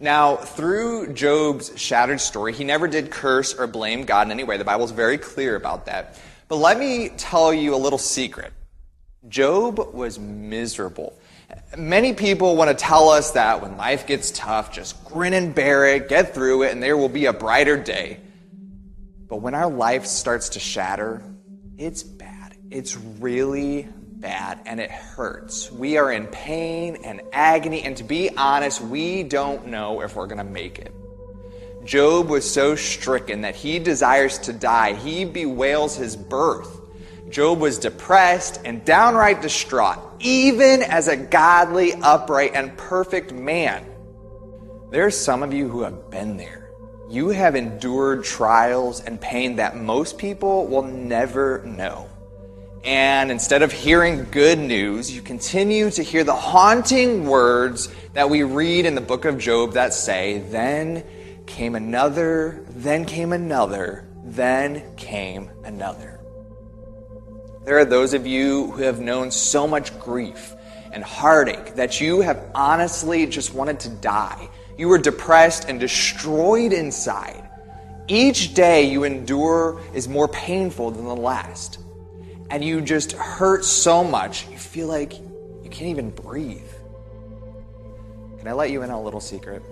Now, 0.00 0.36
through 0.36 1.12
Job's 1.12 1.78
shattered 1.78 2.20
story, 2.20 2.54
he 2.54 2.64
never 2.64 2.88
did 2.88 3.10
curse 3.10 3.52
or 3.52 3.66
blame 3.66 4.04
God 4.04 4.26
in 4.28 4.30
any 4.32 4.44
way. 4.44 4.56
The 4.56 4.64
Bible's 4.64 4.90
very 4.90 5.18
clear 5.18 5.54
about 5.54 5.84
that. 5.84 6.18
But 6.48 6.56
let 6.56 6.78
me 6.78 7.10
tell 7.10 7.52
you 7.52 7.74
a 7.74 7.76
little 7.76 7.98
secret. 7.98 8.54
Job 9.28 9.94
was 9.94 10.18
miserable. 10.18 11.16
Many 11.76 12.12
people 12.12 12.56
want 12.56 12.70
to 12.70 12.74
tell 12.74 13.08
us 13.08 13.32
that 13.32 13.62
when 13.62 13.76
life 13.76 14.06
gets 14.06 14.30
tough, 14.32 14.72
just 14.72 15.04
grin 15.04 15.32
and 15.32 15.54
bear 15.54 15.86
it, 15.86 16.08
get 16.08 16.34
through 16.34 16.64
it, 16.64 16.72
and 16.72 16.82
there 16.82 16.96
will 16.96 17.08
be 17.08 17.26
a 17.26 17.32
brighter 17.32 17.76
day. 17.76 18.18
But 19.28 19.36
when 19.36 19.54
our 19.54 19.70
life 19.70 20.06
starts 20.06 20.50
to 20.50 20.60
shatter, 20.60 21.22
it's 21.78 22.02
bad. 22.02 22.56
It's 22.70 22.96
really 22.96 23.88
bad 24.22 24.60
and 24.66 24.80
it 24.80 24.90
hurts. 24.90 25.70
We 25.70 25.98
are 25.98 26.10
in 26.10 26.26
pain 26.26 26.96
and 27.04 27.22
agony, 27.32 27.82
and 27.82 27.96
to 27.98 28.04
be 28.04 28.30
honest, 28.36 28.80
we 28.80 29.22
don't 29.22 29.66
know 29.66 30.00
if 30.02 30.16
we're 30.16 30.26
going 30.26 30.38
to 30.38 30.44
make 30.44 30.78
it. 30.78 30.92
Job 31.84 32.28
was 32.28 32.48
so 32.48 32.74
stricken 32.74 33.42
that 33.42 33.54
he 33.54 33.78
desires 33.78 34.38
to 34.38 34.52
die. 34.52 34.94
He 34.94 35.24
bewails 35.24 35.96
his 35.96 36.16
birth. 36.16 36.81
Job 37.32 37.60
was 37.60 37.78
depressed 37.78 38.60
and 38.62 38.84
downright 38.84 39.40
distraught, 39.40 39.96
even 40.20 40.82
as 40.82 41.08
a 41.08 41.16
godly, 41.16 41.94
upright, 41.94 42.52
and 42.54 42.76
perfect 42.76 43.32
man. 43.32 43.86
There 44.90 45.06
are 45.06 45.10
some 45.10 45.42
of 45.42 45.54
you 45.54 45.66
who 45.66 45.80
have 45.80 46.10
been 46.10 46.36
there. 46.36 46.70
You 47.08 47.30
have 47.30 47.56
endured 47.56 48.24
trials 48.24 49.00
and 49.00 49.18
pain 49.18 49.56
that 49.56 49.78
most 49.78 50.18
people 50.18 50.66
will 50.66 50.82
never 50.82 51.62
know. 51.64 52.06
And 52.84 53.30
instead 53.30 53.62
of 53.62 53.72
hearing 53.72 54.26
good 54.30 54.58
news, 54.58 55.10
you 55.10 55.22
continue 55.22 55.90
to 55.90 56.02
hear 56.02 56.24
the 56.24 56.34
haunting 56.34 57.24
words 57.24 57.88
that 58.12 58.28
we 58.28 58.42
read 58.42 58.84
in 58.84 58.94
the 58.94 59.00
book 59.00 59.24
of 59.24 59.38
Job 59.38 59.72
that 59.72 59.94
say, 59.94 60.40
Then 60.50 61.02
came 61.46 61.76
another, 61.76 62.62
then 62.68 63.06
came 63.06 63.32
another, 63.32 64.06
then 64.22 64.96
came 64.96 65.50
another. 65.64 66.11
There 67.64 67.78
are 67.78 67.84
those 67.84 68.14
of 68.14 68.26
you 68.26 68.70
who 68.72 68.82
have 68.82 69.00
known 69.00 69.30
so 69.30 69.68
much 69.68 69.98
grief 70.00 70.54
and 70.92 71.02
heartache 71.02 71.74
that 71.76 72.00
you 72.00 72.20
have 72.20 72.44
honestly 72.54 73.26
just 73.26 73.54
wanted 73.54 73.80
to 73.80 73.88
die. 73.88 74.48
You 74.76 74.88
were 74.88 74.98
depressed 74.98 75.68
and 75.68 75.78
destroyed 75.78 76.72
inside. 76.72 77.48
Each 78.08 78.52
day 78.52 78.90
you 78.90 79.04
endure 79.04 79.80
is 79.94 80.08
more 80.08 80.28
painful 80.28 80.90
than 80.90 81.04
the 81.04 81.16
last 81.16 81.78
and 82.52 82.62
you 82.62 82.82
just 82.82 83.12
hurt 83.12 83.64
so 83.64 84.04
much, 84.04 84.46
you 84.50 84.58
feel 84.58 84.86
like 84.86 85.18
you 85.18 85.70
can't 85.70 85.88
even 85.88 86.10
breathe. 86.10 86.60
Can 88.38 88.46
I 88.46 88.52
let 88.52 88.70
you 88.70 88.82
in 88.82 88.90
on 88.90 88.98
a 88.98 89.02
little 89.02 89.22
secret? 89.22 89.62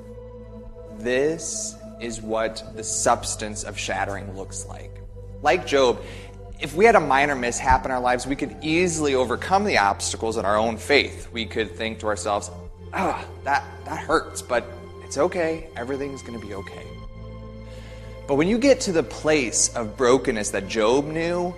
This 0.97 1.77
is 2.01 2.23
what 2.23 2.65
the 2.75 2.83
substance 2.83 3.65
of 3.65 3.79
shattering 3.79 4.35
looks 4.35 4.65
like. 4.65 4.99
Like 5.43 5.67
Job, 5.67 6.01
if 6.61 6.75
we 6.75 6.85
had 6.85 6.95
a 6.95 7.01
minor 7.01 7.35
mishap 7.35 7.85
in 7.85 7.91
our 7.91 8.01
lives, 8.01 8.27
we 8.27 8.37
could 8.37 8.55
easily 8.61 9.15
overcome 9.15 9.65
the 9.65 9.79
obstacles 9.79 10.37
in 10.37 10.45
our 10.45 10.57
own 10.57 10.77
faith. 10.77 11.31
We 11.33 11.47
could 11.47 11.71
think 11.71 12.01
to 12.01 12.07
ourselves, 12.07 12.51
ah, 12.93 13.25
that, 13.45 13.65
that 13.87 13.99
hurts, 13.99 14.43
but 14.43 14.67
it's 15.05 15.17
okay. 15.17 15.69
Everything's 15.77 16.23
going 16.23 16.39
to 16.39 16.47
be 16.47 16.55
okay. 16.55 16.87
But 18.29 18.35
when 18.35 18.47
you 18.47 18.59
get 18.59 18.81
to 18.83 18.93
the 18.93 19.03
place 19.03 19.75
of 19.75 19.97
brokenness 19.97 20.51
that 20.51 20.69
Job 20.69 21.07
knew, 21.07 21.55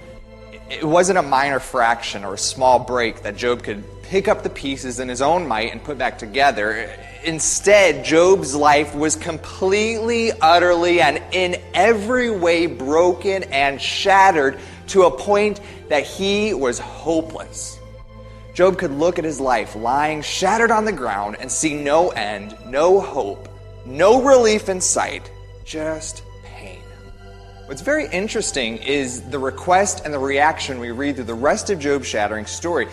it 0.70 0.84
wasn't 0.84 1.18
a 1.18 1.22
minor 1.22 1.58
fraction 1.58 2.24
or 2.24 2.34
a 2.34 2.38
small 2.38 2.78
break 2.78 3.22
that 3.22 3.36
Job 3.36 3.62
could 3.62 3.84
pick 4.02 4.28
up 4.28 4.42
the 4.42 4.50
pieces 4.50 5.00
in 5.00 5.08
his 5.08 5.20
own 5.20 5.48
might 5.48 5.72
and 5.72 5.82
put 5.82 5.98
back 5.98 6.18
together. 6.18 6.88
Instead, 7.24 8.04
Job's 8.04 8.54
life 8.54 8.94
was 8.94 9.16
completely, 9.16 10.32
utterly, 10.32 11.00
and 11.00 11.22
in 11.32 11.60
every 11.74 12.30
way 12.30 12.66
broken 12.66 13.42
and 13.44 13.80
shattered 13.80 14.58
to 14.92 15.04
a 15.04 15.10
point 15.10 15.60
that 15.88 16.04
he 16.04 16.54
was 16.54 16.78
hopeless. 16.78 17.78
Job 18.54 18.76
could 18.76 18.90
look 18.90 19.18
at 19.18 19.24
his 19.24 19.40
life 19.40 19.74
lying 19.74 20.20
shattered 20.20 20.70
on 20.70 20.84
the 20.84 20.92
ground 20.92 21.36
and 21.40 21.50
see 21.50 21.74
no 21.74 22.10
end, 22.10 22.54
no 22.66 23.00
hope, 23.00 23.48
no 23.86 24.22
relief 24.22 24.68
in 24.68 24.82
sight, 24.82 25.30
just 25.64 26.22
pain. 26.44 26.82
What's 27.64 27.80
very 27.80 28.06
interesting 28.08 28.76
is 28.76 29.22
the 29.30 29.38
request 29.38 30.04
and 30.04 30.12
the 30.12 30.18
reaction 30.18 30.78
we 30.78 30.90
read 30.90 31.16
through 31.16 31.24
the 31.24 31.34
rest 31.34 31.70
of 31.70 31.78
Job's 31.78 32.06
shattering 32.06 32.44
story. 32.44 32.86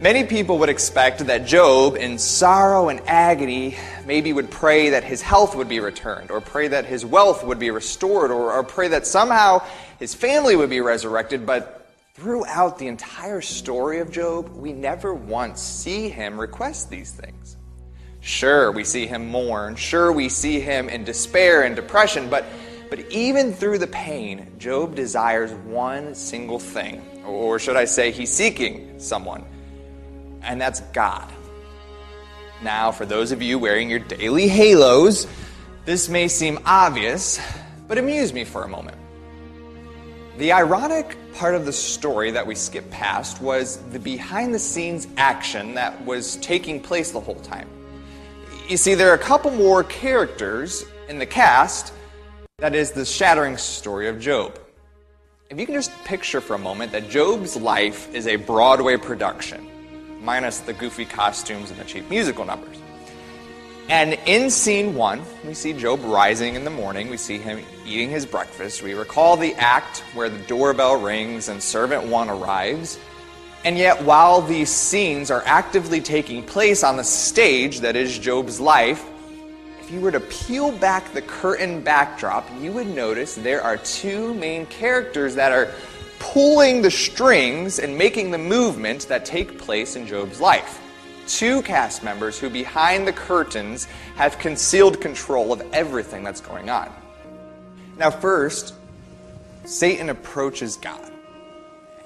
Many 0.00 0.24
people 0.24 0.56
would 0.60 0.70
expect 0.70 1.26
that 1.26 1.44
Job, 1.44 1.94
in 1.94 2.16
sorrow 2.16 2.88
and 2.88 3.02
agony, 3.06 3.76
maybe 4.06 4.32
would 4.32 4.50
pray 4.50 4.88
that 4.90 5.04
his 5.04 5.20
health 5.20 5.54
would 5.54 5.68
be 5.68 5.78
returned, 5.78 6.30
or 6.30 6.40
pray 6.40 6.68
that 6.68 6.86
his 6.86 7.04
wealth 7.04 7.44
would 7.44 7.58
be 7.58 7.70
restored, 7.70 8.30
or, 8.30 8.50
or 8.50 8.64
pray 8.64 8.88
that 8.88 9.06
somehow 9.06 9.62
his 9.98 10.14
family 10.14 10.56
would 10.56 10.70
be 10.70 10.80
resurrected. 10.80 11.44
But 11.44 11.86
throughout 12.14 12.78
the 12.78 12.86
entire 12.86 13.42
story 13.42 13.98
of 13.98 14.10
Job, 14.10 14.48
we 14.56 14.72
never 14.72 15.12
once 15.12 15.60
see 15.60 16.08
him 16.08 16.40
request 16.40 16.88
these 16.88 17.12
things. 17.12 17.58
Sure, 18.20 18.72
we 18.72 18.84
see 18.84 19.06
him 19.06 19.28
mourn. 19.28 19.76
Sure, 19.76 20.10
we 20.12 20.30
see 20.30 20.60
him 20.60 20.88
in 20.88 21.04
despair 21.04 21.64
and 21.64 21.76
depression, 21.76 22.30
but 22.30 22.46
but 22.88 23.00
even 23.10 23.52
through 23.52 23.78
the 23.78 23.86
pain, 23.86 24.50
Job 24.58 24.94
desires 24.94 25.52
one 25.52 26.14
single 26.14 26.58
thing. 26.58 27.02
Or 27.26 27.58
should 27.58 27.76
I 27.76 27.84
say, 27.84 28.10
he's 28.10 28.32
seeking 28.32 28.98
someone, 28.98 29.44
and 30.42 30.60
that's 30.60 30.80
God. 30.92 31.30
Now, 32.62 32.92
for 32.92 33.06
those 33.06 33.32
of 33.32 33.40
you 33.40 33.58
wearing 33.58 33.88
your 33.88 34.00
daily 34.00 34.48
halos, 34.48 35.26
this 35.86 36.08
may 36.08 36.28
seem 36.28 36.58
obvious, 36.66 37.40
but 37.88 37.98
amuse 37.98 38.32
me 38.32 38.44
for 38.44 38.64
a 38.64 38.68
moment. 38.68 38.98
The 40.36 40.52
ironic 40.52 41.16
part 41.34 41.54
of 41.54 41.64
the 41.64 41.72
story 41.72 42.30
that 42.30 42.46
we 42.46 42.54
skip 42.54 42.90
past 42.90 43.40
was 43.40 43.78
the 43.92 43.98
behind 43.98 44.54
the 44.54 44.58
scenes 44.58 45.08
action 45.16 45.74
that 45.74 46.04
was 46.04 46.36
taking 46.36 46.80
place 46.80 47.10
the 47.10 47.20
whole 47.20 47.40
time. 47.40 47.68
You 48.68 48.76
see, 48.76 48.94
there 48.94 49.10
are 49.10 49.14
a 49.14 49.18
couple 49.18 49.50
more 49.50 49.82
characters 49.84 50.84
in 51.08 51.18
the 51.18 51.26
cast 51.26 51.92
that 52.58 52.74
is 52.74 52.92
the 52.92 53.04
shattering 53.04 53.56
story 53.56 54.06
of 54.08 54.20
Job. 54.20 54.58
If 55.48 55.58
you 55.58 55.66
can 55.66 55.74
just 55.74 55.92
picture 56.04 56.40
for 56.40 56.54
a 56.54 56.58
moment 56.58 56.92
that 56.92 57.08
Job's 57.10 57.56
life 57.56 58.14
is 58.14 58.26
a 58.26 58.36
Broadway 58.36 58.96
production, 58.96 59.66
minus 60.20 60.60
the 60.60 60.72
goofy 60.72 61.04
costumes 61.04 61.70
and 61.70 61.80
the 61.80 61.84
cheap 61.84 62.08
musical 62.10 62.44
numbers. 62.44 62.76
And 63.88 64.18
in 64.26 64.50
scene 64.50 64.94
one, 64.94 65.22
we 65.44 65.52
see 65.52 65.72
Job 65.72 66.00
rising 66.04 66.54
in 66.54 66.62
the 66.62 66.70
morning. 66.70 67.10
We 67.10 67.16
see 67.16 67.38
him 67.38 67.64
eating 67.84 68.08
his 68.08 68.24
breakfast. 68.24 68.82
We 68.82 68.94
recall 68.94 69.36
the 69.36 69.52
act 69.54 70.04
where 70.14 70.28
the 70.28 70.38
doorbell 70.46 71.00
rings 71.00 71.48
and 71.48 71.60
servant 71.60 72.04
one 72.04 72.30
arrives. 72.30 72.98
And 73.64 73.76
yet, 73.76 74.02
while 74.04 74.42
these 74.42 74.70
scenes 74.70 75.30
are 75.30 75.42
actively 75.44 76.00
taking 76.00 76.44
place 76.44 76.84
on 76.84 76.96
the 76.96 77.04
stage 77.04 77.80
that 77.80 77.96
is 77.96 78.16
Job's 78.16 78.60
life, 78.60 79.04
if 79.80 79.90
you 79.90 80.00
were 80.00 80.12
to 80.12 80.20
peel 80.20 80.70
back 80.70 81.12
the 81.12 81.22
curtain 81.22 81.80
backdrop, 81.82 82.48
you 82.60 82.70
would 82.70 82.86
notice 82.86 83.34
there 83.34 83.60
are 83.60 83.76
two 83.76 84.34
main 84.34 84.66
characters 84.66 85.34
that 85.34 85.50
are 85.50 85.74
pulling 86.20 86.82
the 86.82 86.90
strings 86.90 87.80
and 87.80 87.98
making 87.98 88.30
the 88.30 88.38
movement 88.38 89.08
that 89.08 89.24
take 89.24 89.58
place 89.58 89.96
in 89.96 90.06
Job's 90.06 90.40
life. 90.40 90.80
Two 91.26 91.62
cast 91.62 92.04
members 92.04 92.38
who, 92.38 92.48
behind 92.48 93.08
the 93.08 93.12
curtains, 93.12 93.86
have 94.14 94.38
concealed 94.38 95.00
control 95.00 95.52
of 95.52 95.62
everything 95.72 96.22
that's 96.22 96.40
going 96.40 96.70
on. 96.70 96.92
Now, 97.96 98.10
first, 98.10 98.74
Satan 99.64 100.10
approaches 100.10 100.76
God. 100.76 101.10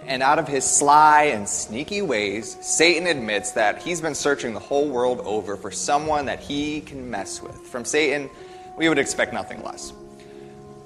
And 0.07 0.23
out 0.23 0.39
of 0.39 0.47
his 0.47 0.65
sly 0.65 1.25
and 1.25 1.49
sneaky 1.49 2.03
ways, 2.03 2.57
Satan 2.61 3.07
admits 3.07 3.53
that 3.53 3.83
he's 3.83 4.01
been 4.01 4.15
searching 4.15 4.53
the 4.53 4.61
whole 4.61 4.89
world 4.89 5.21
over 5.25 5.57
for 5.57 5.71
someone 5.71 6.27
that 6.27 6.41
he 6.41 6.83
can 6.83 7.11
mess 7.11 7.43
with. 7.43 7.57
From 7.57 7.85
Satan, 7.85 8.29
we 8.77 8.89
would 8.89 8.99
expect 8.99 9.33
nothing 9.33 9.63
less. 9.63 9.93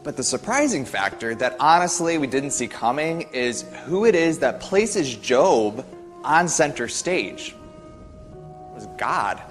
But 0.03 0.17
the 0.17 0.23
surprising 0.23 0.85
factor 0.85 1.35
that 1.35 1.57
honestly 1.61 2.19
we 2.19 2.27
didn't 2.27 2.53
see 2.53 2.69
coming 2.69 3.23
is 3.33 3.63
who 3.85 4.05
it 4.05 4.15
is 4.15 4.39
that 4.39 4.61
places 4.61 5.15
Job 5.17 5.85
on 6.25 6.49
center 6.49 6.89
stage. 6.89 7.55
It 8.31 8.75
was 8.75 8.87
God. 8.97 9.43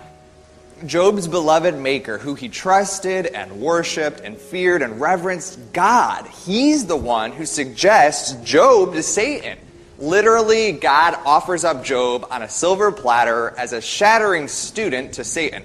Job's 0.86 1.28
beloved 1.28 1.76
maker, 1.76 2.18
who 2.18 2.36
he 2.36 2.50
trusted 2.50 3.26
and 3.28 3.60
worshiped 3.60 4.20
and 4.20 4.38
feared 4.38 4.84
and 4.84 5.02
reverenced, 5.02 5.60
God. 5.74 6.28
He's 6.46 6.86
the 6.86 6.96
one 6.96 7.32
who 7.32 7.46
suggests 7.46 8.34
Job 8.44 8.94
to 8.94 9.02
Satan. 9.02 9.58
Literally, 9.98 10.74
God 10.74 11.18
offers 11.26 11.64
up 11.64 11.84
Job 11.84 12.28
on 12.30 12.44
a 12.44 12.50
silver 12.50 12.92
platter 12.92 13.56
as 13.58 13.74
a 13.74 13.82
shattering 13.82 14.48
student 14.48 15.14
to 15.14 15.24
Satan. 15.24 15.64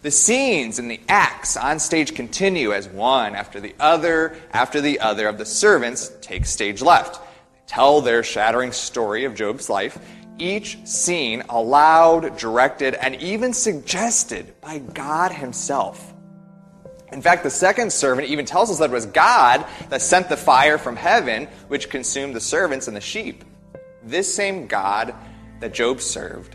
The 0.00 0.10
scenes 0.12 0.78
and 0.78 0.88
the 0.88 1.00
acts 1.08 1.56
on 1.56 1.80
stage 1.80 2.14
continue 2.14 2.72
as 2.72 2.88
one 2.88 3.34
after 3.34 3.58
the 3.58 3.74
other 3.80 4.36
after 4.52 4.80
the 4.80 5.00
other 5.00 5.26
of 5.26 5.38
the 5.38 5.44
servants 5.44 6.12
take 6.20 6.46
stage 6.46 6.80
left. 6.80 7.16
They 7.52 7.60
tell 7.66 8.00
their 8.00 8.22
shattering 8.22 8.70
story 8.70 9.24
of 9.24 9.34
Job's 9.34 9.68
life, 9.68 9.98
each 10.38 10.78
scene 10.86 11.42
allowed, 11.48 12.38
directed, 12.38 12.94
and 12.94 13.16
even 13.16 13.52
suggested 13.52 14.54
by 14.60 14.78
God 14.78 15.32
Himself. 15.32 16.14
In 17.10 17.20
fact, 17.20 17.42
the 17.42 17.50
second 17.50 17.92
servant 17.92 18.28
even 18.28 18.44
tells 18.44 18.70
us 18.70 18.78
that 18.78 18.90
it 18.90 18.92
was 18.92 19.06
God 19.06 19.66
that 19.88 20.00
sent 20.00 20.28
the 20.28 20.36
fire 20.36 20.78
from 20.78 20.94
heaven, 20.94 21.48
which 21.66 21.90
consumed 21.90 22.36
the 22.36 22.40
servants 22.40 22.86
and 22.86 22.96
the 22.96 23.00
sheep. 23.00 23.42
This 24.04 24.32
same 24.32 24.68
God 24.68 25.12
that 25.58 25.74
Job 25.74 26.00
served 26.00 26.54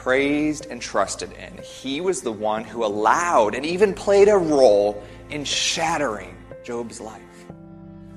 praised 0.00 0.64
and 0.70 0.80
trusted 0.80 1.30
in. 1.32 1.62
He 1.62 2.00
was 2.00 2.22
the 2.22 2.32
one 2.32 2.64
who 2.64 2.86
allowed 2.86 3.54
and 3.54 3.66
even 3.66 3.92
played 3.92 4.28
a 4.28 4.36
role 4.36 5.04
in 5.28 5.44
shattering 5.44 6.34
Job's 6.64 7.02
life. 7.02 7.20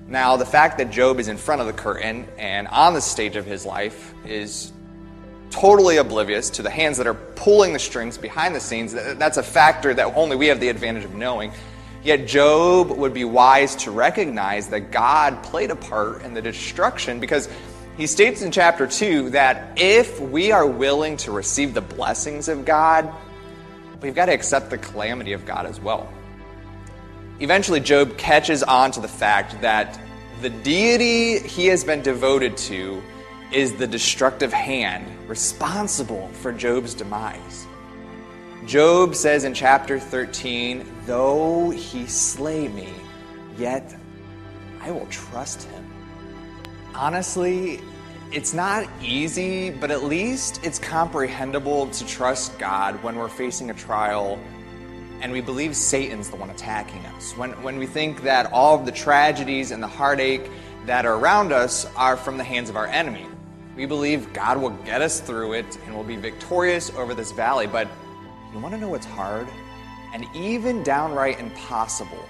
Now, 0.08 0.38
the 0.38 0.46
fact 0.46 0.78
that 0.78 0.91
Job 0.91 1.19
is 1.19 1.28
in 1.28 1.36
front 1.36 1.60
of 1.60 1.67
the 1.67 1.74
curtain 1.74 2.26
and 2.38 2.69
on 2.69 2.93
the 2.93 3.02
stage 3.02 3.36
of 3.36 3.46
his 3.46 3.65
life 3.65 4.13
is 4.26 4.72
totally 5.50 5.98
oblivious 5.98 6.50
to 6.52 6.62
the 6.62 6.69
hands 6.69 6.96
that 7.00 7.08
are 7.08 7.13
pulling 7.13 7.74
the 7.74 7.80
strings 7.80 8.17
behind 8.17 8.56
the 8.56 8.62
scenes. 8.62 8.93
That's 8.93 9.36
a 9.36 9.43
factor 9.43 9.93
that 9.93 10.15
only 10.15 10.38
we 10.38 10.48
have 10.48 10.62
the 10.62 10.69
advantage 10.69 11.04
of 11.04 11.15
knowing. 11.15 11.52
Yet 12.02 12.28
Job 12.28 12.91
would 12.91 13.13
be 13.13 13.26
wise 13.26 13.76
to 13.78 13.91
recognize 13.91 14.69
that 14.69 14.91
God 14.91 15.43
played 15.43 15.69
a 15.69 15.76
part 15.76 16.22
in 16.22 16.34
the 16.34 16.41
destruction 16.41 17.19
because 17.19 17.50
he 17.97 18.08
states 18.08 18.41
in 18.41 18.51
chapter 18.51 18.88
2 18.88 19.32
that 19.32 19.77
if 19.77 20.19
we 20.19 20.51
are 20.51 20.65
willing 20.65 21.15
to 21.17 21.32
receive 21.32 21.73
the 21.73 21.82
blessings 21.82 22.47
of 22.47 22.65
God, 22.65 23.12
we've 24.01 24.15
got 24.15 24.25
to 24.25 24.34
accept 24.34 24.71
the 24.71 24.79
calamity 24.79 25.34
of 25.34 25.45
God 25.45 25.67
as 25.67 25.79
well. 25.79 26.12
Eventually, 27.39 27.79
Job 27.79 28.17
catches 28.17 28.63
on 28.63 28.91
to 28.91 28.99
the 28.99 29.08
fact 29.08 29.62
that 29.62 29.99
the 30.41 30.49
deity 30.49 31.39
he 31.39 31.67
has 31.67 31.84
been 31.84 32.01
devoted 32.01 32.58
to 32.58 33.01
is 33.51 33.73
the 33.73 33.86
destructive 33.86 34.51
hand 34.51 35.06
responsible 35.29 36.27
for 36.29 36.51
Job's 36.51 36.95
demise. 36.95 37.67
Job 38.65 39.13
says 39.13 39.43
in 39.43 39.53
chapter 39.53 39.99
13, 39.99 40.86
Though 41.06 41.69
he 41.69 42.08
slay 42.08 42.67
me, 42.69 42.89
yet 43.58 43.95
I 44.82 44.89
will 44.89 45.06
trust 45.08 45.63
him 45.63 45.83
honestly, 46.95 47.82
it's 48.32 48.53
not 48.53 48.88
easy, 49.01 49.69
but 49.69 49.91
at 49.91 50.03
least 50.03 50.60
it's 50.63 50.79
comprehensible 50.79 51.88
to 51.88 52.06
trust 52.08 52.58
God 52.58 53.01
when 53.03 53.15
we're 53.15 53.29
facing 53.29 53.69
a 53.69 53.73
trial 53.73 54.39
and 55.21 55.32
we 55.32 55.39
believe 55.39 55.75
Satan's 55.75 56.29
the 56.29 56.36
one 56.36 56.49
attacking 56.49 57.06
us. 57.06 57.32
When, 57.38 57.51
when 57.63 57.77
we 57.77 57.86
think 57.86 58.23
that 58.23 58.51
all 58.51 58.77
of 58.77 58.86
the 58.86 58.91
tragedies 58.91 59.71
and 59.71 59.82
the 59.82 59.88
heartache 59.88 60.49
that 60.86 61.06
are 61.06 61.15
around 61.15 61.53
us 61.53 61.86
are 61.95 62.17
from 62.17 62.38
the 62.38 62.43
hands 62.43 62.69
of 62.69 62.75
our 62.75 62.88
enemy. 62.88 63.25
We 63.77 63.86
believe 63.86 64.34
God 64.34 64.62
will 64.62 64.71
get 64.71 65.01
us 65.01 65.21
through 65.21 65.53
it 65.53 65.77
and 65.86 65.95
will 65.95 66.03
be 66.03 66.17
victorious 66.17 66.89
over 66.95 67.13
this 67.13 67.32
valley. 67.32 67.67
But 67.67 67.88
you 68.51 68.60
want 68.60 68.75
to 68.75 68.82
know 68.82 68.89
what's 68.89 69.06
hard 69.06 69.47
and 70.13 70.27
even 70.36 70.84
downright 70.84 71.39
impossible 71.39 72.25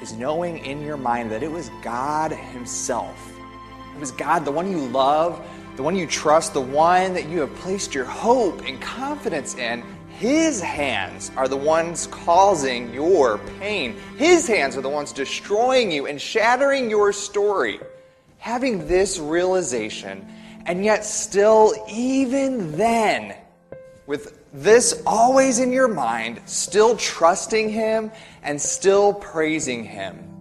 is 0.00 0.12
knowing 0.12 0.58
in 0.64 0.82
your 0.82 0.96
mind 0.96 1.30
that 1.32 1.42
it 1.42 1.50
was 1.50 1.70
God 1.82 2.30
Himself 2.30 3.33
it 3.94 4.00
was 4.00 4.10
God, 4.10 4.44
the 4.44 4.50
one 4.50 4.70
you 4.70 4.80
love, 4.88 5.40
the 5.76 5.82
one 5.82 5.94
you 5.94 6.06
trust, 6.06 6.52
the 6.52 6.60
one 6.60 7.14
that 7.14 7.28
you 7.28 7.40
have 7.40 7.54
placed 7.56 7.94
your 7.94 8.04
hope 8.04 8.62
and 8.66 8.80
confidence 8.80 9.54
in. 9.54 9.84
His 10.18 10.60
hands 10.60 11.30
are 11.36 11.48
the 11.48 11.56
ones 11.56 12.08
causing 12.08 12.92
your 12.92 13.38
pain. 13.58 13.96
His 14.16 14.46
hands 14.46 14.76
are 14.76 14.80
the 14.80 14.88
ones 14.88 15.12
destroying 15.12 15.90
you 15.90 16.06
and 16.06 16.20
shattering 16.20 16.90
your 16.90 17.12
story. 17.12 17.80
Having 18.38 18.86
this 18.86 19.18
realization, 19.18 20.26
and 20.66 20.84
yet 20.84 21.04
still, 21.04 21.74
even 21.90 22.76
then, 22.76 23.34
with 24.06 24.38
this 24.52 25.02
always 25.06 25.58
in 25.60 25.72
your 25.72 25.88
mind, 25.88 26.40
still 26.46 26.96
trusting 26.96 27.70
Him 27.70 28.10
and 28.42 28.60
still 28.60 29.14
praising 29.14 29.84
Him 29.84 30.33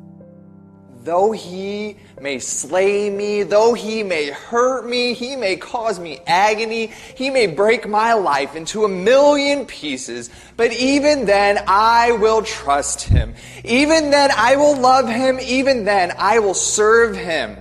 Though 1.04 1.34
he 1.34 1.98
may 2.22 2.40
slay 2.40 3.10
me, 3.10 3.44
though 3.44 3.74
he 3.74 4.04
may 4.04 4.30
hurt 4.30 4.88
me, 4.88 5.14
he 5.14 5.36
may 5.36 5.58
cause 5.58 6.00
me 6.00 6.22
agony, 6.26 6.94
he 7.16 7.30
may 7.30 7.48
break 7.48 7.90
my 7.90 8.14
life 8.14 8.56
into 8.56 8.86
a 8.86 8.88
million 8.88 9.66
pieces, 9.66 10.30
but 10.56 10.72
even 10.72 11.26
then 11.26 11.62
I 11.68 12.14
will 12.14 12.42
trust 12.42 13.04
him. 13.04 13.36
Even 13.66 14.12
then 14.12 14.32
I 14.34 14.56
will 14.56 14.78
love 14.78 15.10
him, 15.10 15.40
even 15.42 15.84
then 15.84 16.14
I 16.18 16.40
will 16.40 16.54
serve 16.54 17.18
him. 17.18 17.58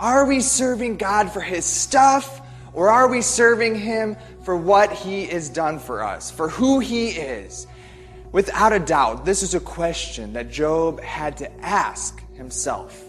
Are 0.00 0.26
we 0.26 0.40
serving 0.40 0.96
God 0.96 1.30
for 1.30 1.40
his 1.40 1.64
stuff, 1.64 2.40
or 2.72 2.90
are 2.90 3.06
we 3.06 3.22
serving 3.22 3.76
him 3.76 4.16
for 4.42 4.56
what 4.56 4.90
he 4.90 5.26
has 5.26 5.48
done 5.48 5.78
for 5.78 6.02
us, 6.02 6.32
for 6.32 6.48
who 6.48 6.80
he 6.80 7.10
is? 7.10 7.68
Without 8.32 8.72
a 8.72 8.80
doubt, 8.80 9.24
this 9.24 9.44
is 9.44 9.54
a 9.54 9.60
question 9.60 10.32
that 10.32 10.50
Job 10.50 11.00
had 11.00 11.36
to 11.36 11.60
ask 11.64 12.20
himself. 12.36 13.02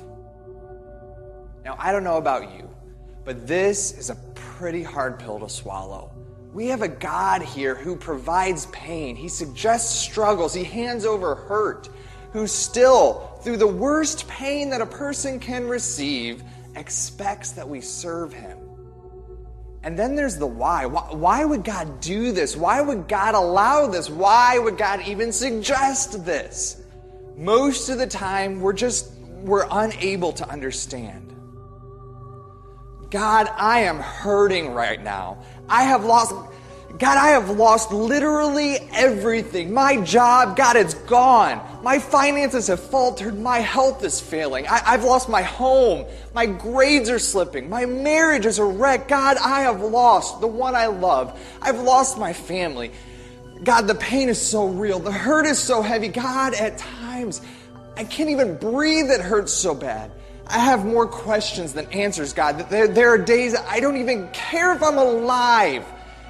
Now, 1.63 1.75
I 1.77 1.91
don't 1.91 2.03
know 2.03 2.17
about 2.17 2.55
you, 2.55 2.69
but 3.25 3.45
this 3.45 3.97
is 3.97 4.09
a 4.09 4.15
pretty 4.35 4.83
hard 4.83 5.19
pill 5.19 5.39
to 5.39 5.49
swallow. 5.49 6.11
We 6.53 6.67
have 6.67 6.81
a 6.81 6.87
God 6.87 7.41
here 7.41 7.75
who 7.75 7.95
provides 7.95 8.65
pain. 8.67 9.15
He 9.15 9.27
suggests 9.27 9.99
struggles. 9.99 10.53
He 10.53 10.63
hands 10.63 11.05
over 11.05 11.35
hurt. 11.35 11.89
Who 12.33 12.47
still, 12.47 13.39
through 13.41 13.57
the 13.57 13.67
worst 13.67 14.27
pain 14.27 14.69
that 14.71 14.81
a 14.81 14.85
person 14.85 15.39
can 15.39 15.67
receive, 15.67 16.43
expects 16.75 17.51
that 17.51 17.67
we 17.67 17.81
serve 17.81 18.33
him. 18.33 18.57
And 19.83 19.97
then 19.97 20.15
there's 20.15 20.37
the 20.37 20.47
why. 20.47 20.85
why. 20.85 21.45
Would 21.45 21.63
God 21.63 21.99
do 21.99 22.31
this? 22.31 22.57
Why 22.57 22.81
would 22.81 23.07
God 23.07 23.35
allow 23.35 23.87
this? 23.87 24.09
Why 24.09 24.57
would 24.57 24.77
God 24.77 25.07
even 25.07 25.31
suggest 25.31 26.25
this? 26.25 26.81
Most 27.37 27.89
of 27.89 27.97
the 27.97 28.07
time, 28.07 28.59
we're 28.59 28.73
just 28.73 29.16
we're 29.47 29.67
unable 29.69 30.33
to 30.33 30.47
understand. 30.49 31.33
God, 33.10 33.49
I 33.55 33.79
am 33.81 33.99
hurting 33.99 34.73
right 34.73 35.01
now. 35.01 35.38
I 35.69 35.83
have 35.83 36.03
lost, 36.03 36.36
God, 36.99 37.17
I 37.17 37.29
have 37.29 37.49
lost 37.49 37.91
literally 37.91 38.75
everything. 38.93 39.73
My 39.73 40.01
job, 40.01 40.57
God, 40.57 40.75
it's 40.75 40.93
gone. 40.93 41.62
My 41.83 41.99
finances 41.99 42.67
have 42.67 42.81
faltered. 42.81 43.39
My 43.39 43.60
health 43.60 44.03
is 44.03 44.19
failing. 44.19 44.67
I, 44.67 44.79
have 44.79 45.05
lost 45.05 45.29
my 45.29 45.41
home. 45.41 46.05
My 46.33 46.45
grades 46.45 47.10
are 47.10 47.19
slipping. 47.19 47.69
My 47.69 47.86
marriage 47.86 48.45
is 48.45 48.60
a 48.60 48.65
wreck. 48.65 49.07
God, 49.07 49.38
I 49.38 49.62
have 49.62 49.81
lost 49.81 50.41
the 50.41 50.47
one 50.47 50.75
I 50.75 50.88
love. 50.88 51.39
I've 51.62 51.79
lost 51.79 52.17
my 52.17 52.33
family. 52.33 52.91
God, 53.63 53.88
the 53.88 53.95
pain 53.95 54.29
is 54.29 54.39
so 54.39 54.67
real. 54.67 54.99
The 54.99 55.12
hurt 55.12 55.45
is 55.45 55.57
so 55.57 55.81
heavy. 55.81 56.10
God, 56.10 56.53
at 56.53 56.77
times, 56.77 57.41
I 57.97 58.03
can't 58.03 58.29
even 58.29 58.57
breathe, 58.57 59.10
it 59.10 59.21
hurts 59.21 59.51
so 59.51 59.73
bad. 59.73 60.12
I 60.45 60.60
have 60.60 60.86
more 60.86 61.07
questions 61.07 61.73
than 61.73 61.88
answers, 61.88 62.31
God. 62.31 62.69
There, 62.69 62.88
there 62.88 63.10
are 63.10 63.17
days 63.17 63.55
I 63.55 63.79
don't 63.79 63.97
even 63.97 64.29
care 64.29 64.73
if 64.73 64.81
I'm 64.81 64.97
alive. 64.97 65.83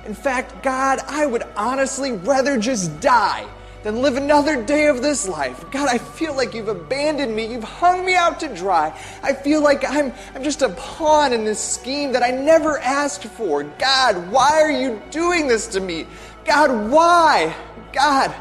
In 0.06 0.16
fact, 0.16 0.64
God, 0.64 1.00
I 1.08 1.26
would 1.26 1.44
honestly 1.56 2.14
rather 2.14 2.58
just 2.58 3.00
die 3.02 3.46
than 3.84 4.02
live 4.02 4.18
another 4.18 4.64
day 4.64 4.88
of 4.88 5.02
this 5.02 5.28
life. 5.28 5.64
God, 5.72 5.88
I 5.88 5.98
feel 5.98 6.36
like 6.36 6.54
you've 6.54 6.68
abandoned 6.68 7.36
me. 7.36 7.52
You've 7.52 7.64
hung 7.64 8.06
me 8.06 8.16
out 8.16 8.40
to 8.40 8.48
dry. 8.56 8.98
I 9.22 9.34
feel 9.34 9.62
like 9.62 9.84
I'm, 9.88 10.14
I'm 10.34 10.44
just 10.44 10.62
a 10.62 10.70
pawn 10.70 11.34
in 11.34 11.44
this 11.44 11.60
scheme 11.60 12.14
that 12.14 12.24
I 12.24 12.32
never 12.32 12.80
asked 12.80 13.26
for. 13.26 13.64
God, 13.64 14.32
why 14.32 14.62
are 14.62 14.72
you 14.72 15.02
doing 15.12 15.48
this 15.48 15.68
to 15.68 15.80
me? 15.80 16.08
God, 16.46 16.90
why? 16.90 17.56
God, 17.94 18.34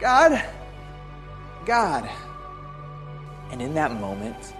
God, 0.00 0.42
God. 1.64 2.10
And 3.52 3.62
in 3.62 3.74
that 3.74 3.92
moment, 4.00 4.54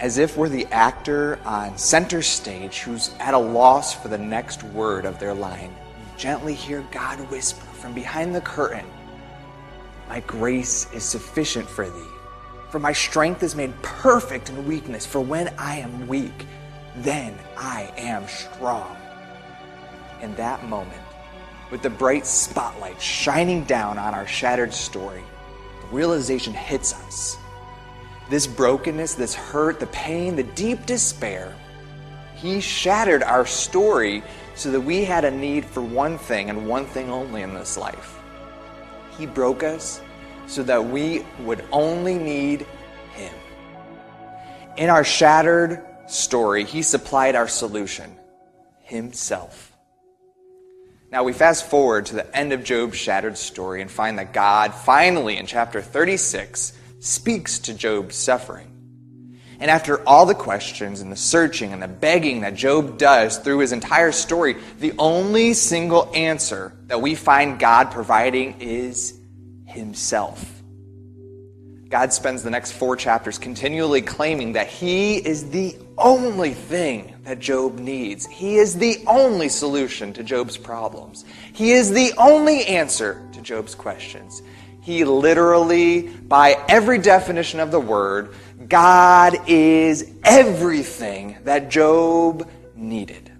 as 0.00 0.18
if 0.18 0.36
we're 0.36 0.48
the 0.48 0.66
actor 0.66 1.40
on 1.44 1.76
center 1.76 2.22
stage 2.22 2.80
who's 2.80 3.10
at 3.18 3.34
a 3.34 3.38
loss 3.38 3.94
for 3.94 4.08
the 4.08 4.18
next 4.18 4.62
word 4.62 5.04
of 5.04 5.18
their 5.18 5.34
line. 5.34 5.74
Gently 6.16 6.54
hear 6.54 6.84
God 6.92 7.18
whisper 7.30 7.64
from 7.64 7.94
behind 7.94 8.34
the 8.34 8.40
curtain 8.40 8.84
My 10.08 10.20
grace 10.20 10.92
is 10.92 11.04
sufficient 11.04 11.68
for 11.68 11.88
thee, 11.88 12.10
for 12.70 12.78
my 12.78 12.92
strength 12.92 13.42
is 13.42 13.54
made 13.54 13.74
perfect 13.82 14.50
in 14.50 14.66
weakness. 14.66 15.04
For 15.04 15.20
when 15.20 15.48
I 15.58 15.78
am 15.78 16.06
weak, 16.06 16.46
then 16.96 17.36
I 17.56 17.92
am 17.96 18.26
strong. 18.28 18.96
In 20.20 20.34
that 20.36 20.64
moment, 20.68 21.02
with 21.70 21.82
the 21.82 21.90
bright 21.90 22.26
spotlight 22.26 23.00
shining 23.00 23.64
down 23.64 23.98
on 23.98 24.14
our 24.14 24.26
shattered 24.26 24.72
story, 24.72 25.22
the 25.82 25.86
realization 25.88 26.52
hits 26.52 26.94
us. 26.94 27.38
This 28.28 28.46
brokenness, 28.46 29.14
this 29.14 29.34
hurt, 29.34 29.80
the 29.80 29.86
pain, 29.86 30.36
the 30.36 30.42
deep 30.42 30.84
despair, 30.86 31.54
He 32.34 32.60
shattered 32.60 33.22
our 33.22 33.46
story 33.46 34.22
so 34.54 34.70
that 34.70 34.80
we 34.80 35.04
had 35.04 35.24
a 35.24 35.30
need 35.30 35.64
for 35.64 35.80
one 35.80 36.18
thing 36.18 36.50
and 36.50 36.68
one 36.68 36.84
thing 36.86 37.10
only 37.10 37.42
in 37.42 37.54
this 37.54 37.76
life. 37.78 38.18
He 39.16 39.26
broke 39.26 39.62
us 39.62 40.00
so 40.46 40.62
that 40.64 40.84
we 40.84 41.24
would 41.40 41.64
only 41.72 42.16
need 42.18 42.66
Him. 43.14 43.34
In 44.76 44.90
our 44.90 45.04
shattered 45.04 45.84
story, 46.06 46.64
He 46.64 46.82
supplied 46.82 47.34
our 47.34 47.48
solution 47.48 48.14
Himself. 48.82 49.72
Now 51.10 51.24
we 51.24 51.32
fast 51.32 51.70
forward 51.70 52.06
to 52.06 52.16
the 52.16 52.36
end 52.36 52.52
of 52.52 52.62
Job's 52.62 52.98
shattered 52.98 53.38
story 53.38 53.80
and 53.80 53.90
find 53.90 54.18
that 54.18 54.34
God 54.34 54.74
finally, 54.74 55.38
in 55.38 55.46
chapter 55.46 55.80
36, 55.80 56.74
speaks 57.00 57.58
to 57.60 57.74
Job's 57.74 58.16
suffering. 58.16 58.68
And 59.60 59.70
after 59.70 60.06
all 60.06 60.24
the 60.24 60.34
questions 60.34 61.00
and 61.00 61.10
the 61.10 61.16
searching 61.16 61.72
and 61.72 61.82
the 61.82 61.88
begging 61.88 62.42
that 62.42 62.54
Job 62.54 62.96
does 62.96 63.38
through 63.38 63.58
his 63.58 63.72
entire 63.72 64.12
story, 64.12 64.56
the 64.78 64.92
only 64.98 65.52
single 65.52 66.10
answer 66.14 66.72
that 66.86 67.00
we 67.00 67.16
find 67.16 67.58
God 67.58 67.90
providing 67.90 68.60
is 68.60 69.18
Himself. 69.66 70.62
God 71.88 72.12
spends 72.12 72.42
the 72.42 72.50
next 72.50 72.72
four 72.72 72.96
chapters 72.96 73.38
continually 73.38 74.02
claiming 74.02 74.52
that 74.52 74.68
He 74.68 75.16
is 75.16 75.50
the 75.50 75.74
only 75.96 76.52
thing 76.52 77.14
that 77.24 77.40
Job 77.40 77.78
needs. 77.78 78.26
He 78.26 78.56
is 78.56 78.76
the 78.76 79.02
only 79.06 79.48
solution 79.48 80.12
to 80.12 80.22
Job's 80.22 80.56
problems. 80.56 81.24
He 81.52 81.72
is 81.72 81.90
the 81.90 82.12
only 82.16 82.64
answer 82.66 83.26
to 83.32 83.40
Job's 83.40 83.74
questions. 83.74 84.42
He 84.88 85.04
literally, 85.04 86.00
by 86.00 86.56
every 86.66 86.96
definition 86.96 87.60
of 87.60 87.70
the 87.70 87.78
word, 87.78 88.34
God 88.70 89.36
is 89.46 90.10
everything 90.24 91.36
that 91.44 91.68
Job 91.68 92.48
needed. 92.74 93.30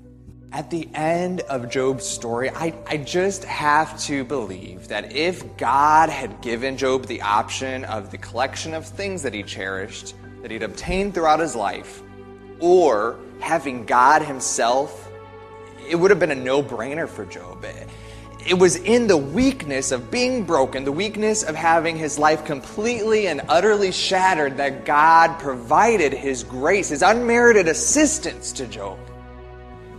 At 0.53 0.69
the 0.69 0.87
end 0.93 1.41
of 1.41 1.71
Job's 1.71 2.05
story, 2.07 2.51
I, 2.51 2.75
I 2.87 2.99
just 2.99 3.45
have 3.45 3.99
to 4.01 4.25
believe 4.25 4.89
that 4.89 5.17
if 5.17 5.57
God 5.57 6.11
had 6.11 6.43
given 6.43 6.77
Job 6.77 7.07
the 7.07 7.23
option 7.23 7.87
of 7.87 8.11
the 8.11 8.19
collection 8.19 8.75
of 8.75 8.85
things 8.85 9.23
that 9.23 9.33
he 9.33 9.43
cherished, 9.43 10.17
that 10.43 10.51
he'd 10.51 10.63
obtained 10.63 11.15
throughout 11.15 11.41
his 11.41 11.57
life, 11.57 12.03
or 12.61 13.19
having 13.41 13.87
God 13.87 14.21
himself, 14.21 15.11
it 15.89 15.97
would 15.97 16.11
have 16.11 16.21
been 16.21 16.31
a 16.31 16.35
no 16.35 16.63
brainer 16.63 17.09
for 17.09 17.25
Job. 17.25 17.65
It 18.49 18.59
was 18.59 18.77
in 18.77 19.09
the 19.09 19.17
weakness 19.19 19.93
of 19.93 20.11
being 20.11 20.43
broken, 20.43 20.83
the 20.83 20.91
weakness 20.91 21.43
of 21.43 21.55
having 21.55 21.99
his 21.99 22.19
life 22.19 22.47
completely 22.47 23.27
and 23.27 23.43
utterly 23.47 23.93
shattered, 23.93 24.57
that 24.57 24.87
God 24.87 25.39
provided 25.39 26.15
his 26.15 26.45
grace, 26.45 26.89
his 26.89 27.03
unmerited 27.03 27.69
assistance 27.69 28.51
to 28.53 28.67
Job. 28.67 28.99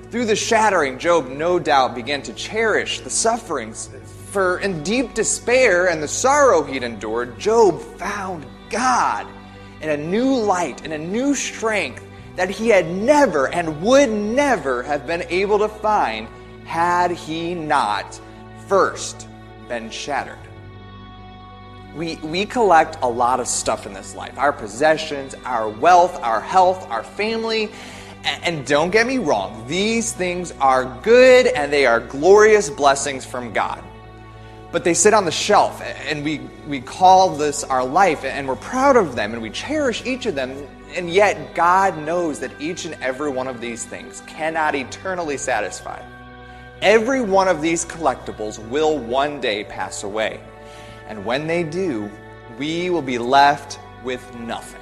Through 0.09 0.25
the 0.25 0.35
shattering, 0.35 0.97
Job 0.97 1.27
no 1.27 1.59
doubt 1.59 1.93
began 1.93 2.23
to 2.23 2.33
cherish 2.33 3.01
the 3.01 3.09
sufferings. 3.11 3.91
For 4.31 4.57
in 4.61 4.81
deep 4.81 5.13
despair 5.13 5.87
and 5.89 6.01
the 6.01 6.07
sorrow 6.07 6.63
he'd 6.63 6.81
endured, 6.81 7.37
Job 7.37 7.79
found 7.99 8.47
God 8.71 9.27
in 9.79 9.91
a 9.91 9.97
new 9.97 10.33
light, 10.33 10.83
and 10.83 10.93
a 10.93 10.97
new 10.97 11.35
strength 11.35 12.03
that 12.35 12.49
he 12.49 12.69
had 12.69 12.89
never 12.89 13.47
and 13.49 13.79
would 13.83 14.09
never 14.09 14.81
have 14.81 15.05
been 15.05 15.21
able 15.29 15.59
to 15.59 15.67
find 15.67 16.27
had 16.65 17.11
he 17.11 17.53
not 17.53 18.19
first 18.69 19.27
been 19.67 19.89
shattered. 19.89 20.37
We, 21.95 22.15
we 22.17 22.45
collect 22.45 22.99
a 23.01 23.09
lot 23.09 23.39
of 23.39 23.47
stuff 23.47 23.87
in 23.87 23.93
this 23.93 24.15
life 24.15 24.37
our 24.37 24.53
possessions, 24.53 25.35
our 25.43 25.67
wealth, 25.67 26.15
our 26.21 26.39
health, 26.39 26.87
our 26.89 27.03
family, 27.03 27.71
and 28.23 28.65
don't 28.67 28.91
get 28.91 29.07
me 29.07 29.17
wrong, 29.17 29.65
these 29.67 30.13
things 30.13 30.53
are 30.59 30.85
good 31.01 31.47
and 31.47 31.73
they 31.73 31.85
are 31.85 31.99
glorious 31.99 32.69
blessings 32.69 33.25
from 33.25 33.53
God. 33.53 33.83
But 34.71 34.83
they 34.83 34.93
sit 34.93 35.15
on 35.15 35.25
the 35.25 35.31
shelf 35.31 35.81
and 35.81 36.23
we, 36.23 36.41
we 36.67 36.79
call 36.79 37.29
this 37.35 37.63
our 37.63 37.83
life 37.83 38.23
and 38.23 38.47
we're 38.47 38.55
proud 38.57 38.97
of 38.97 39.15
them 39.15 39.33
and 39.33 39.41
we 39.41 39.49
cherish 39.49 40.05
each 40.05 40.27
of 40.27 40.35
them. 40.35 40.67
And 40.95 41.09
yet, 41.09 41.55
God 41.55 41.97
knows 41.99 42.39
that 42.39 42.51
each 42.59 42.85
and 42.85 42.95
every 42.95 43.29
one 43.29 43.47
of 43.47 43.61
these 43.61 43.85
things 43.85 44.21
cannot 44.27 44.75
eternally 44.75 45.37
satisfy. 45.37 46.03
Every 46.81 47.19
one 47.19 47.49
of 47.49 47.61
these 47.61 47.83
collectibles 47.85 48.57
will 48.69 48.97
one 48.97 49.41
day 49.41 49.65
pass 49.65 50.03
away. 50.03 50.39
And 51.09 51.25
when 51.25 51.45
they 51.45 51.63
do, 51.63 52.09
we 52.57 52.89
will 52.89 53.01
be 53.01 53.17
left 53.17 53.79
with 54.01 54.33
nothing. 54.35 54.79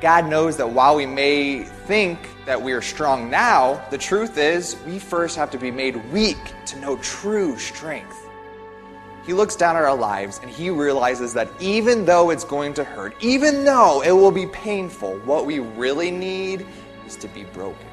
God 0.00 0.26
knows 0.26 0.56
that 0.58 0.70
while 0.70 0.94
we 0.94 1.06
may 1.06 1.64
think 1.64 2.20
that 2.46 2.60
we 2.62 2.72
are 2.72 2.80
strong 2.80 3.28
now, 3.28 3.84
the 3.90 3.98
truth 3.98 4.38
is 4.38 4.76
we 4.86 5.00
first 5.00 5.36
have 5.36 5.50
to 5.50 5.58
be 5.58 5.72
made 5.72 5.96
weak 6.12 6.38
to 6.66 6.78
know 6.78 6.96
true 6.98 7.58
strength. 7.58 8.16
He 9.26 9.32
looks 9.32 9.56
down 9.56 9.74
at 9.74 9.82
our 9.82 9.96
lives 9.96 10.38
and 10.40 10.50
he 10.50 10.70
realizes 10.70 11.34
that 11.34 11.50
even 11.60 12.04
though 12.04 12.30
it's 12.30 12.44
going 12.44 12.74
to 12.74 12.84
hurt, 12.84 13.14
even 13.20 13.64
though 13.64 14.02
it 14.02 14.12
will 14.12 14.30
be 14.30 14.46
painful, 14.46 15.18
what 15.24 15.46
we 15.46 15.58
really 15.58 16.12
need 16.12 16.64
is 17.06 17.16
to 17.16 17.28
be 17.28 17.42
broken. 17.42 17.89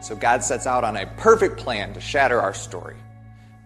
So 0.00 0.16
God 0.16 0.42
sets 0.42 0.66
out 0.66 0.82
on 0.82 0.96
a 0.96 1.06
perfect 1.18 1.58
plan 1.58 1.92
to 1.94 2.00
shatter 2.00 2.40
our 2.40 2.54
story, 2.54 2.96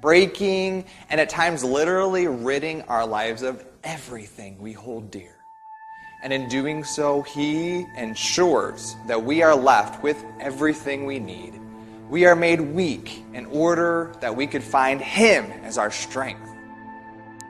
breaking 0.00 0.84
and 1.08 1.20
at 1.20 1.28
times 1.28 1.62
literally 1.62 2.26
ridding 2.26 2.82
our 2.82 3.06
lives 3.06 3.42
of 3.42 3.64
everything 3.84 4.58
we 4.58 4.72
hold 4.72 5.10
dear. 5.10 5.36
And 6.24 6.32
in 6.32 6.48
doing 6.48 6.84
so, 6.84 7.22
He 7.22 7.86
ensures 7.96 8.96
that 9.06 9.22
we 9.22 9.42
are 9.42 9.54
left 9.54 10.02
with 10.02 10.24
everything 10.40 11.06
we 11.06 11.18
need. 11.18 11.60
We 12.08 12.24
are 12.24 12.34
made 12.34 12.60
weak 12.60 13.22
in 13.32 13.46
order 13.46 14.14
that 14.20 14.34
we 14.34 14.46
could 14.46 14.62
find 14.62 15.00
Him 15.00 15.44
as 15.62 15.78
our 15.78 15.90
strength. 15.90 16.48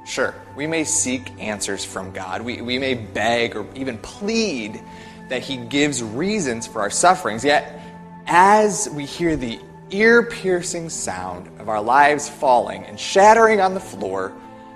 Sure, 0.05 0.35
we 0.57 0.67
may 0.67 0.85
seek 0.85 1.31
answers 1.41 1.85
from 1.85 2.13
God. 2.13 2.43
We, 2.43 2.61
we 2.61 2.79
may 2.79 2.95
beg 2.95 3.57
or 3.57 3.67
even 3.75 3.97
plead 3.99 4.83
that 5.29 5.43
He 5.43 5.57
gives 5.57 6.03
reasons 6.03 6.67
for 6.67 6.81
our 6.81 6.91
sufferings. 6.91 7.45
Yet, 7.45 7.81
as 8.27 8.89
we 8.91 9.05
hear 9.05 9.37
the 9.37 9.61
ear 9.91 10.23
piercing 10.23 10.89
sound 10.89 11.49
of 11.61 11.69
our 11.69 11.81
lives 11.81 12.29
falling 12.29 12.85
and 12.85 12.99
shattering 12.99 13.61
on 13.61 13.75
the 13.75 13.81
floor, 13.81 14.33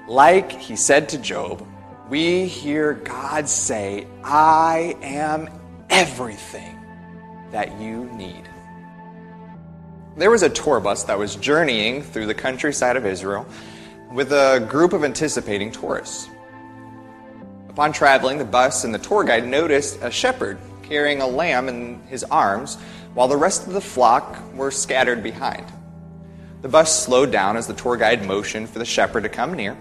like 0.07 0.53
He 0.53 0.77
said 0.77 1.09
to 1.11 1.19
Job, 1.19 1.67
we 2.09 2.47
hear 2.47 2.95
God 2.95 3.49
say, 3.49 4.07
I 4.25 4.97
am 5.03 5.49
everything 5.91 6.79
that 7.51 7.79
you 7.81 8.05
need. 8.15 8.49
There 10.17 10.31
was 10.31 10.43
a 10.43 10.51
tour 10.51 10.81
bus 10.81 11.05
that 11.05 11.19
was 11.19 11.37
journeying 11.37 12.03
through 12.03 12.27
the 12.27 12.35
countryside 12.35 12.97
of 12.97 13.07
Israel 13.07 13.47
with 14.13 14.33
a 14.33 14.67
group 14.69 14.93
of 14.93 15.05
anticipating 15.05 15.71
tourists. 15.71 16.29
Upon 17.69 17.93
traveling, 17.93 18.39
the 18.39 18.45
bus 18.45 18.85
and 18.85 18.93
the 18.93 18.99
tour 18.99 19.23
guide 19.23 19.47
noticed 19.47 19.99
a 20.03 20.11
shepherd 20.11 20.59
carrying 20.83 21.21
a 21.21 21.27
lamb 21.27 21.69
in 21.69 22.01
his 22.09 22.25
arms 22.25 22.79
while 23.19 23.27
the 23.27 23.37
rest 23.37 23.67
of 23.67 23.73
the 23.73 23.81
flock 23.81 24.39
were 24.55 24.71
scattered 24.71 25.25
behind. 25.25 25.67
The 26.63 26.69
bus 26.69 27.05
slowed 27.05 27.33
down 27.33 27.57
as 27.57 27.67
the 27.67 27.75
tour 27.75 27.97
guide 27.97 28.25
motioned 28.25 28.71
for 28.71 28.79
the 28.79 28.85
shepherd 28.85 29.25
to 29.25 29.29
come 29.29 29.55
near. 29.55 29.77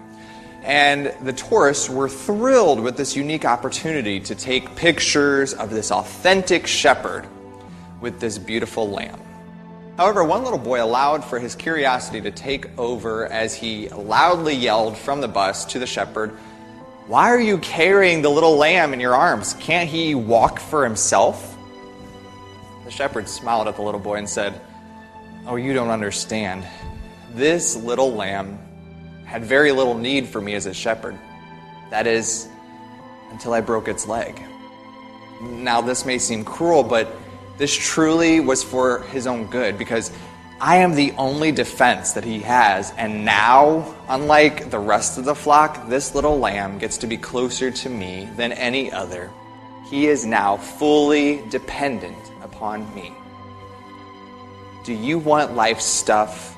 And 0.64 1.14
the 1.22 1.32
tourists 1.32 1.88
were 1.88 2.08
thrilled 2.08 2.80
with 2.80 2.96
this 2.96 3.14
unique 3.14 3.44
opportunity 3.44 4.18
to 4.18 4.34
take 4.34 4.74
pictures 4.74 5.54
of 5.54 5.70
this 5.70 5.92
authentic 5.92 6.66
shepherd 6.66 7.28
with 8.00 8.18
this 8.18 8.38
beautiful 8.38 8.90
lamb. 8.90 9.20
However, 9.96 10.24
one 10.24 10.42
little 10.42 10.58
boy 10.58 10.82
allowed 10.82 11.24
for 11.24 11.38
his 11.38 11.54
curiosity 11.54 12.20
to 12.22 12.32
take 12.32 12.76
over 12.76 13.28
as 13.28 13.54
he 13.54 13.88
loudly 13.90 14.56
yelled 14.56 14.98
from 14.98 15.20
the 15.20 15.28
bus 15.28 15.64
to 15.66 15.78
the 15.78 15.86
shepherd, 15.86 16.30
Why 17.06 17.28
are 17.28 17.40
you 17.40 17.58
carrying 17.58 18.20
the 18.20 18.30
little 18.30 18.56
lamb 18.56 18.92
in 18.92 18.98
your 18.98 19.14
arms? 19.14 19.54
Can't 19.60 19.88
he 19.88 20.16
walk 20.16 20.58
for 20.58 20.82
himself? 20.82 21.54
The 22.88 22.94
shepherd 22.94 23.28
smiled 23.28 23.68
at 23.68 23.76
the 23.76 23.82
little 23.82 24.00
boy 24.00 24.14
and 24.14 24.26
said, 24.26 24.58
Oh, 25.46 25.56
you 25.56 25.74
don't 25.74 25.90
understand. 25.90 26.66
This 27.34 27.76
little 27.76 28.14
lamb 28.14 28.58
had 29.26 29.44
very 29.44 29.72
little 29.72 29.92
need 29.92 30.26
for 30.26 30.40
me 30.40 30.54
as 30.54 30.64
a 30.64 30.72
shepherd. 30.72 31.18
That 31.90 32.06
is, 32.06 32.48
until 33.30 33.52
I 33.52 33.60
broke 33.60 33.88
its 33.88 34.08
leg. 34.08 34.42
Now, 35.42 35.82
this 35.82 36.06
may 36.06 36.16
seem 36.16 36.46
cruel, 36.46 36.82
but 36.82 37.14
this 37.58 37.76
truly 37.76 38.40
was 38.40 38.62
for 38.62 39.02
his 39.12 39.26
own 39.26 39.48
good 39.48 39.76
because 39.76 40.10
I 40.58 40.76
am 40.76 40.94
the 40.94 41.12
only 41.18 41.52
defense 41.52 42.12
that 42.12 42.24
he 42.24 42.38
has. 42.40 42.94
And 42.96 43.22
now, 43.22 43.96
unlike 44.08 44.70
the 44.70 44.78
rest 44.78 45.18
of 45.18 45.26
the 45.26 45.34
flock, 45.34 45.90
this 45.90 46.14
little 46.14 46.38
lamb 46.38 46.78
gets 46.78 46.96
to 46.98 47.06
be 47.06 47.18
closer 47.18 47.70
to 47.70 47.90
me 47.90 48.30
than 48.38 48.52
any 48.52 48.90
other. 48.90 49.30
He 49.90 50.06
is 50.06 50.24
now 50.24 50.56
fully 50.56 51.42
dependent 51.50 52.16
upon 52.58 52.92
me. 52.92 53.12
Do 54.82 54.92
you 54.92 55.18
want 55.18 55.54
life 55.54 55.80
stuff? 55.80 56.56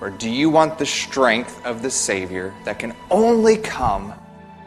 Or 0.00 0.08
do 0.08 0.30
you 0.30 0.48
want 0.48 0.78
the 0.78 0.86
strength 0.86 1.64
of 1.66 1.82
the 1.82 1.90
Savior 1.90 2.54
that 2.64 2.78
can 2.78 2.94
only 3.10 3.58
come 3.58 4.14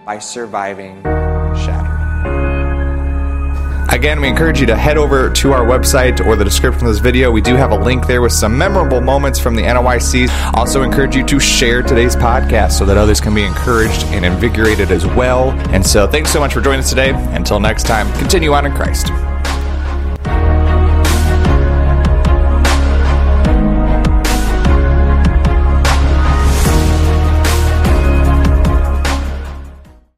by 0.06 0.20
surviving 0.20 1.02
shattering? 1.56 1.98
Again, 3.92 4.22
we 4.22 4.28
encourage 4.28 4.60
you 4.60 4.68
to 4.68 4.76
head 4.76 4.98
over 4.98 5.32
to 5.34 5.52
our 5.52 5.66
website 5.66 6.24
or 6.24 6.36
the 6.36 6.44
description 6.44 6.86
of 6.86 6.94
this 6.94 7.02
video. 7.02 7.32
We 7.32 7.42
do 7.42 7.56
have 7.56 7.72
a 7.72 7.78
link 7.78 8.06
there 8.06 8.22
with 8.22 8.32
some 8.32 8.56
memorable 8.56 9.02
moments 9.02 9.40
from 9.40 9.56
the 9.56 9.64
NOYC. 9.64 10.30
Also, 10.54 10.84
encourage 10.84 11.16
you 11.16 11.26
to 11.26 11.40
share 11.40 11.82
today's 11.82 12.16
podcast 12.16 12.74
so 12.74 12.86
that 12.86 12.98
others 12.98 13.20
can 13.20 13.34
be 13.34 13.44
encouraged 13.44 14.04
and 14.06 14.24
invigorated 14.24 14.92
as 14.92 15.08
well. 15.08 15.50
And 15.72 15.86
so, 15.86 16.08
thanks 16.08 16.32
so 16.32 16.40
much 16.40 16.54
for 16.54 16.62
joining 16.62 16.82
us 16.82 16.90
today. 16.90 17.12
Until 17.34 17.60
next 17.60 17.88
time, 17.88 18.12
continue 18.20 18.54
on 18.54 18.68
in 18.68 18.74
Christ. 18.74 19.12